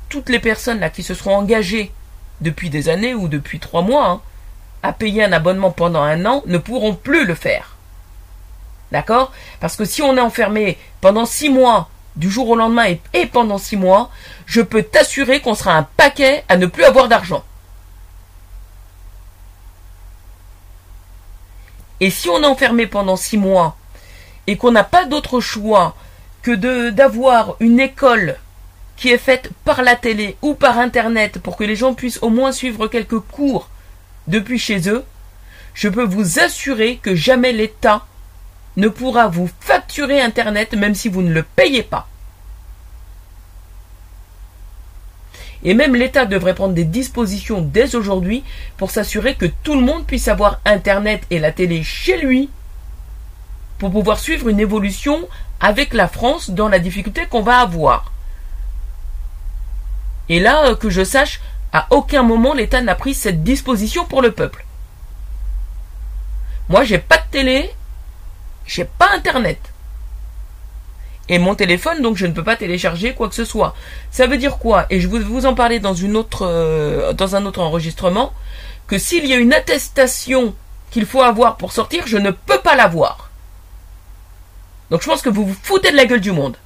toutes 0.08 0.28
les 0.28 0.38
personnes 0.38 0.80
là 0.80 0.88
qui 0.88 1.02
se 1.02 1.14
seront 1.14 1.36
engagées 1.36 1.92
depuis 2.40 2.70
des 2.70 2.88
années 2.88 3.14
ou 3.14 3.28
depuis 3.28 3.58
trois 3.58 3.82
mois 3.82 4.08
hein, 4.08 4.22
à 4.82 4.92
payer 4.92 5.24
un 5.24 5.32
abonnement 5.32 5.72
pendant 5.72 6.02
un 6.02 6.24
an 6.24 6.42
ne 6.46 6.56
pourront 6.56 6.94
plus 6.94 7.26
le 7.26 7.34
faire. 7.34 7.76
D'accord? 8.92 9.32
Parce 9.60 9.76
que 9.76 9.84
si 9.84 10.00
on 10.00 10.16
est 10.16 10.20
enfermé 10.20 10.78
pendant 11.00 11.26
six 11.26 11.50
mois 11.50 11.90
du 12.18 12.30
jour 12.30 12.48
au 12.50 12.56
lendemain 12.56 12.94
et, 13.14 13.26
pendant 13.26 13.58
six 13.58 13.76
mois, 13.76 14.10
je 14.44 14.60
peux 14.60 14.82
t'assurer 14.82 15.40
qu'on 15.40 15.54
sera 15.54 15.74
un 15.74 15.84
paquet 15.84 16.44
à 16.48 16.56
ne 16.56 16.66
plus 16.66 16.84
avoir 16.84 17.08
d'argent. 17.08 17.44
Et 22.00 22.10
si 22.10 22.28
on 22.28 22.42
est 22.42 22.46
enfermé 22.46 22.86
pendant 22.86 23.16
six 23.16 23.38
mois 23.38 23.76
et 24.46 24.56
qu'on 24.56 24.72
n'a 24.72 24.84
pas 24.84 25.04
d'autre 25.04 25.40
choix 25.40 25.96
que 26.42 26.90
d'avoir 26.90 27.56
une 27.60 27.80
école 27.80 28.36
qui 28.96 29.10
est 29.10 29.18
faite 29.18 29.50
par 29.64 29.82
la 29.82 29.96
télé 29.96 30.36
ou 30.42 30.54
par 30.54 30.78
internet 30.78 31.38
pour 31.38 31.56
que 31.56 31.64
les 31.64 31.76
gens 31.76 31.94
puissent 31.94 32.22
au 32.22 32.30
moins 32.30 32.52
suivre 32.52 32.88
quelques 32.88 33.20
cours 33.20 33.68
depuis 34.26 34.58
chez 34.58 34.88
eux, 34.88 35.04
je 35.74 35.88
peux 35.88 36.04
vous 36.04 36.40
assurer 36.40 36.96
que 36.96 37.14
jamais 37.14 37.52
l'État 37.52 38.06
ne 38.78 38.88
pourra 38.88 39.28
vous 39.28 39.50
facturer 39.60 40.22
Internet 40.22 40.72
même 40.72 40.94
si 40.94 41.08
vous 41.08 41.20
ne 41.20 41.32
le 41.32 41.42
payez 41.42 41.82
pas. 41.82 42.08
Et 45.64 45.74
même 45.74 45.96
l'État 45.96 46.24
devrait 46.24 46.54
prendre 46.54 46.74
des 46.74 46.84
dispositions 46.84 47.60
dès 47.60 47.96
aujourd'hui 47.96 48.44
pour 48.76 48.92
s'assurer 48.92 49.34
que 49.34 49.46
tout 49.46 49.74
le 49.74 49.80
monde 49.80 50.06
puisse 50.06 50.28
avoir 50.28 50.60
Internet 50.64 51.22
et 51.30 51.40
la 51.40 51.50
télé 51.50 51.82
chez 51.82 52.18
lui 52.18 52.48
pour 53.78 53.90
pouvoir 53.90 54.20
suivre 54.20 54.48
une 54.48 54.60
évolution 54.60 55.28
avec 55.60 55.92
la 55.92 56.06
France 56.06 56.50
dans 56.50 56.68
la 56.68 56.78
difficulté 56.78 57.26
qu'on 57.26 57.42
va 57.42 57.58
avoir. 57.58 58.12
Et 60.28 60.38
là, 60.38 60.66
euh, 60.66 60.76
que 60.76 60.90
je 60.90 61.02
sache, 61.02 61.40
à 61.72 61.86
aucun 61.90 62.22
moment 62.22 62.54
l'État 62.54 62.80
n'a 62.80 62.94
pris 62.94 63.14
cette 63.14 63.42
disposition 63.42 64.04
pour 64.04 64.22
le 64.22 64.30
peuple. 64.30 64.64
Moi, 66.68 66.84
j'ai 66.84 66.98
pas 66.98 67.18
de 67.18 67.30
télé, 67.30 67.70
j'ai 68.68 68.84
pas 68.84 69.10
internet. 69.12 69.58
Et 71.28 71.38
mon 71.38 71.54
téléphone, 71.54 72.00
donc 72.00 72.16
je 72.16 72.26
ne 72.26 72.32
peux 72.32 72.44
pas 72.44 72.56
télécharger 72.56 73.14
quoi 73.14 73.28
que 73.28 73.34
ce 73.34 73.44
soit. 73.44 73.74
Ça 74.10 74.26
veut 74.26 74.38
dire 74.38 74.58
quoi? 74.58 74.86
Et 74.90 75.00
je 75.00 75.08
vais 75.08 75.18
vous 75.18 75.44
en 75.44 75.54
parler 75.54 75.80
dans 75.80 75.94
une 75.94 76.16
autre, 76.16 76.46
euh, 76.46 77.12
dans 77.12 77.34
un 77.34 77.44
autre 77.44 77.60
enregistrement, 77.60 78.32
que 78.86 78.96
s'il 78.96 79.26
y 79.26 79.32
a 79.32 79.36
une 79.36 79.52
attestation 79.52 80.54
qu'il 80.90 81.04
faut 81.04 81.22
avoir 81.22 81.56
pour 81.56 81.72
sortir, 81.72 82.06
je 82.06 82.16
ne 82.16 82.30
peux 82.30 82.60
pas 82.60 82.76
l'avoir. 82.76 83.30
Donc 84.90 85.02
je 85.02 85.06
pense 85.06 85.20
que 85.20 85.28
vous 85.28 85.44
vous 85.44 85.56
foutez 85.62 85.90
de 85.90 85.96
la 85.96 86.06
gueule 86.06 86.20
du 86.20 86.32
monde. 86.32 86.56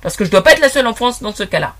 Parce 0.00 0.16
que 0.16 0.24
je 0.24 0.28
ne 0.28 0.32
dois 0.32 0.42
pas 0.42 0.52
être 0.52 0.60
la 0.60 0.70
seule 0.70 0.86
en 0.86 0.94
France 0.94 1.22
dans 1.22 1.34
ce 1.34 1.42
cas-là. 1.42 1.74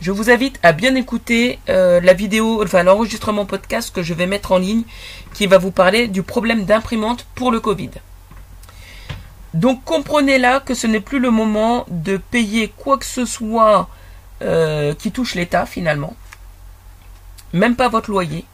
Je 0.00 0.12
vous 0.12 0.30
invite 0.30 0.58
à 0.62 0.72
bien 0.72 0.94
écouter 0.94 1.58
euh, 1.68 2.00
la 2.00 2.12
vidéo, 2.12 2.62
enfin 2.62 2.82
l'enregistrement 2.82 3.46
podcast 3.46 3.94
que 3.94 4.02
je 4.02 4.12
vais 4.12 4.26
mettre 4.26 4.52
en 4.52 4.58
ligne, 4.58 4.82
qui 5.32 5.46
va 5.46 5.56
vous 5.56 5.70
parler 5.70 6.06
du 6.06 6.22
problème 6.22 6.64
d'imprimante 6.64 7.26
pour 7.34 7.50
le 7.50 7.60
Covid. 7.60 7.90
Donc 9.54 9.82
comprenez 9.84 10.38
là 10.38 10.60
que 10.60 10.74
ce 10.74 10.86
n'est 10.86 11.00
plus 11.00 11.18
le 11.18 11.30
moment 11.30 11.86
de 11.88 12.18
payer 12.18 12.68
quoi 12.76 12.98
que 12.98 13.06
ce 13.06 13.24
soit 13.24 13.88
euh, 14.42 14.92
qui 14.92 15.12
touche 15.12 15.34
l'État 15.34 15.64
finalement, 15.64 16.14
même 17.54 17.74
pas 17.74 17.88
votre 17.88 18.10
loyer, 18.10 18.44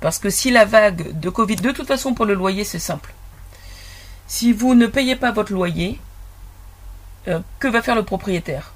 parce 0.00 0.18
que 0.18 0.28
si 0.28 0.50
la 0.50 0.66
vague 0.66 1.18
de 1.18 1.30
Covid, 1.30 1.56
de 1.56 1.72
toute 1.72 1.86
façon 1.86 2.12
pour 2.12 2.26
le 2.26 2.34
loyer 2.34 2.64
c'est 2.64 2.78
simple. 2.78 3.14
Si 4.26 4.52
vous 4.52 4.74
ne 4.74 4.86
payez 4.86 5.16
pas 5.16 5.32
votre 5.32 5.52
loyer, 5.54 5.98
euh, 7.26 7.40
que 7.58 7.68
va 7.68 7.80
faire 7.80 7.94
le 7.94 8.02
propriétaire? 8.02 8.75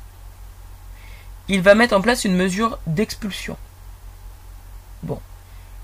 Il 1.51 1.63
va 1.63 1.75
mettre 1.75 1.97
en 1.97 2.01
place 2.01 2.25
une 2.25 2.37
mesure 2.37 2.79
d'expulsion. 2.87 3.57
Bon. 5.03 5.19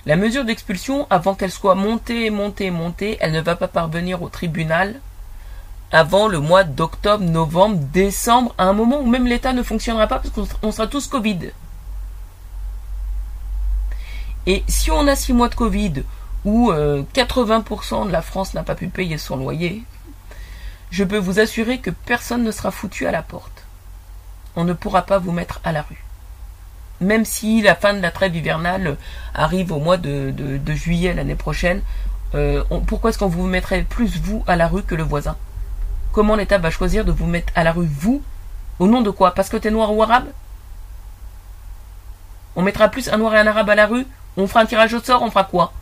La 0.06 0.14
mesure 0.14 0.44
d'expulsion, 0.44 1.08
avant 1.10 1.34
qu'elle 1.34 1.50
soit 1.50 1.74
montée, 1.74 2.30
montée, 2.30 2.70
montée, 2.70 3.18
elle 3.20 3.32
ne 3.32 3.40
va 3.40 3.56
pas 3.56 3.66
parvenir 3.66 4.22
au 4.22 4.28
tribunal 4.28 5.00
avant 5.90 6.28
le 6.28 6.38
mois 6.38 6.62
d'octobre, 6.62 7.24
novembre, 7.24 7.78
décembre, 7.92 8.54
à 8.58 8.64
un 8.64 8.72
moment 8.72 9.00
où 9.00 9.06
même 9.06 9.26
l'État 9.26 9.52
ne 9.52 9.64
fonctionnera 9.64 10.06
pas 10.06 10.20
parce 10.20 10.30
qu'on 10.30 10.72
sera 10.72 10.86
tous 10.86 11.08
Covid. 11.08 11.50
Et 14.46 14.62
si 14.68 14.92
on 14.92 15.08
a 15.08 15.16
six 15.16 15.32
mois 15.32 15.48
de 15.48 15.56
Covid 15.56 16.04
où 16.44 16.70
80% 16.70 16.74
euh, 16.74 18.06
de 18.06 18.12
la 18.12 18.22
France 18.22 18.54
n'a 18.54 18.62
pas 18.62 18.76
pu 18.76 18.86
payer 18.86 19.18
son 19.18 19.36
loyer, 19.36 19.82
je 20.92 21.02
peux 21.02 21.18
vous 21.18 21.40
assurer 21.40 21.80
que 21.80 21.90
personne 21.90 22.44
ne 22.44 22.52
sera 22.52 22.70
foutu 22.70 23.08
à 23.08 23.10
la 23.10 23.22
porte. 23.22 23.55
On 24.56 24.64
ne 24.64 24.72
pourra 24.72 25.02
pas 25.02 25.18
vous 25.18 25.32
mettre 25.32 25.60
à 25.64 25.72
la 25.72 25.82
rue. 25.82 26.02
Même 27.00 27.24
si 27.26 27.60
la 27.60 27.74
fin 27.74 27.92
de 27.92 28.00
la 28.00 28.10
trêve 28.10 28.34
hivernale 28.34 28.96
arrive 29.34 29.70
au 29.70 29.78
mois 29.78 29.98
de, 29.98 30.32
juillet 30.68 31.12
l'année 31.12 31.34
prochaine, 31.34 31.82
euh, 32.34 32.64
pourquoi 32.86 33.10
est-ce 33.10 33.18
qu'on 33.18 33.28
vous 33.28 33.46
mettrait 33.46 33.82
plus 33.82 34.18
vous 34.18 34.42
à 34.46 34.56
la 34.56 34.66
rue 34.66 34.82
que 34.82 34.94
le 34.94 35.02
voisin? 35.02 35.36
Comment 36.12 36.36
l'État 36.36 36.58
va 36.58 36.70
choisir 36.70 37.04
de 37.04 37.12
vous 37.12 37.26
mettre 37.26 37.52
à 37.54 37.62
la 37.64 37.72
rue 37.72 37.86
vous 37.86 38.22
Au 38.78 38.86
nom 38.86 39.02
de 39.02 39.10
quoi? 39.10 39.34
Parce 39.34 39.50
que 39.50 39.58
t'es 39.58 39.70
noir 39.70 39.94
ou 39.94 40.02
arabe? 40.02 40.28
On 42.56 42.62
mettra 42.62 42.88
plus 42.88 43.10
un 43.10 43.18
noir 43.18 43.34
et 43.34 43.38
un 43.38 43.46
arabe 43.46 43.68
à 43.68 43.74
la 43.74 43.86
rue? 43.86 44.06
On 44.38 44.46
fera 44.46 44.60
un 44.60 44.66
tirage 44.66 44.94
au 44.94 45.00
sort? 45.00 45.22
On 45.22 45.30
fera 45.30 45.44
quoi? 45.44 45.74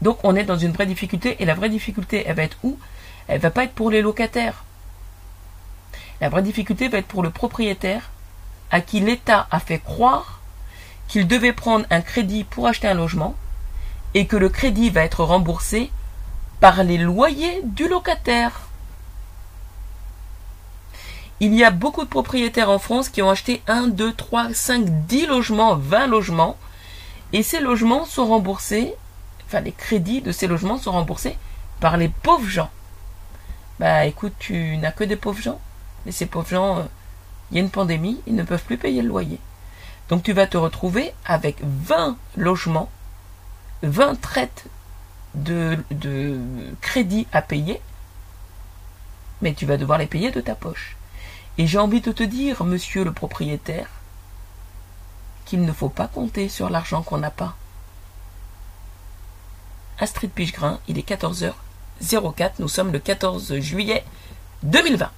Donc 0.00 0.18
on 0.22 0.36
est 0.36 0.44
dans 0.44 0.58
une 0.58 0.72
vraie 0.72 0.86
difficulté 0.86 1.36
et 1.40 1.44
la 1.44 1.54
vraie 1.54 1.68
difficulté 1.68 2.24
elle 2.26 2.36
va 2.36 2.44
être 2.44 2.58
où? 2.62 2.78
Elle 3.26 3.40
va 3.40 3.50
pas 3.50 3.64
être 3.64 3.72
pour 3.72 3.90
les 3.90 4.02
locataires. 4.02 4.64
La 6.22 6.28
vraie 6.28 6.42
difficulté 6.42 6.86
va 6.86 6.98
être 6.98 7.08
pour 7.08 7.24
le 7.24 7.30
propriétaire 7.30 8.10
à 8.70 8.80
qui 8.80 9.00
l'État 9.00 9.48
a 9.50 9.58
fait 9.58 9.80
croire 9.80 10.38
qu'il 11.08 11.26
devait 11.26 11.52
prendre 11.52 11.84
un 11.90 12.00
crédit 12.00 12.44
pour 12.44 12.68
acheter 12.68 12.86
un 12.86 12.94
logement 12.94 13.34
et 14.14 14.26
que 14.26 14.36
le 14.36 14.48
crédit 14.48 14.88
va 14.88 15.02
être 15.02 15.24
remboursé 15.24 15.90
par 16.60 16.84
les 16.84 16.96
loyers 16.96 17.60
du 17.64 17.88
locataire. 17.88 18.68
Il 21.40 21.54
y 21.54 21.64
a 21.64 21.72
beaucoup 21.72 22.04
de 22.04 22.08
propriétaires 22.08 22.70
en 22.70 22.78
France 22.78 23.08
qui 23.08 23.20
ont 23.20 23.30
acheté 23.30 23.60
1, 23.66 23.88
2, 23.88 24.12
3, 24.12 24.54
5, 24.54 24.84
10 25.08 25.26
logements, 25.26 25.74
20 25.74 26.06
logements, 26.06 26.56
et 27.32 27.42
ces 27.42 27.58
logements 27.58 28.04
sont 28.04 28.26
remboursés, 28.26 28.94
enfin 29.46 29.60
les 29.60 29.72
crédits 29.72 30.22
de 30.22 30.30
ces 30.30 30.46
logements 30.46 30.78
sont 30.78 30.92
remboursés 30.92 31.36
par 31.80 31.96
les 31.96 32.10
pauvres 32.10 32.48
gens. 32.48 32.70
Bah 33.80 34.06
écoute, 34.06 34.34
tu 34.38 34.76
n'as 34.76 34.92
que 34.92 35.02
des 35.02 35.16
pauvres 35.16 35.42
gens, 35.42 35.60
mais 36.04 36.12
ces 36.12 36.26
pauvres 36.26 36.48
gens, 36.48 36.78
euh, 36.78 36.82
il 37.50 37.56
y 37.56 37.60
a 37.60 37.62
une 37.62 37.70
pandémie, 37.70 38.20
ils 38.26 38.34
ne 38.34 38.42
peuvent 38.42 38.64
plus 38.64 38.78
payer 38.78 39.02
le 39.02 39.08
loyer. 39.08 39.38
Donc 40.08 40.22
tu 40.22 40.32
vas 40.32 40.46
te 40.46 40.56
retrouver 40.56 41.12
avec 41.24 41.56
20 41.62 42.16
logements, 42.36 42.90
20 43.82 44.20
traites 44.20 44.64
de, 45.34 45.78
de 45.90 46.38
crédit 46.80 47.26
à 47.32 47.42
payer, 47.42 47.80
mais 49.40 49.54
tu 49.54 49.66
vas 49.66 49.76
devoir 49.76 49.98
les 49.98 50.06
payer 50.06 50.30
de 50.30 50.40
ta 50.40 50.54
poche. 50.54 50.96
Et 51.58 51.66
j'ai 51.66 51.78
envie 51.78 52.00
de 52.00 52.12
te 52.12 52.22
dire, 52.22 52.64
monsieur 52.64 53.04
le 53.04 53.12
propriétaire, 53.12 53.88
qu'il 55.44 55.62
ne 55.62 55.72
faut 55.72 55.88
pas 55.88 56.08
compter 56.08 56.48
sur 56.48 56.70
l'argent 56.70 57.02
qu'on 57.02 57.18
n'a 57.18 57.30
pas. 57.30 57.56
Astrid 59.98 60.30
Pichegrin, 60.30 60.80
il 60.88 60.98
est 60.98 61.08
14h04, 61.08 62.52
nous 62.58 62.68
sommes 62.68 62.92
le 62.92 62.98
14 62.98 63.58
juillet 63.58 64.04
2020. 64.62 65.10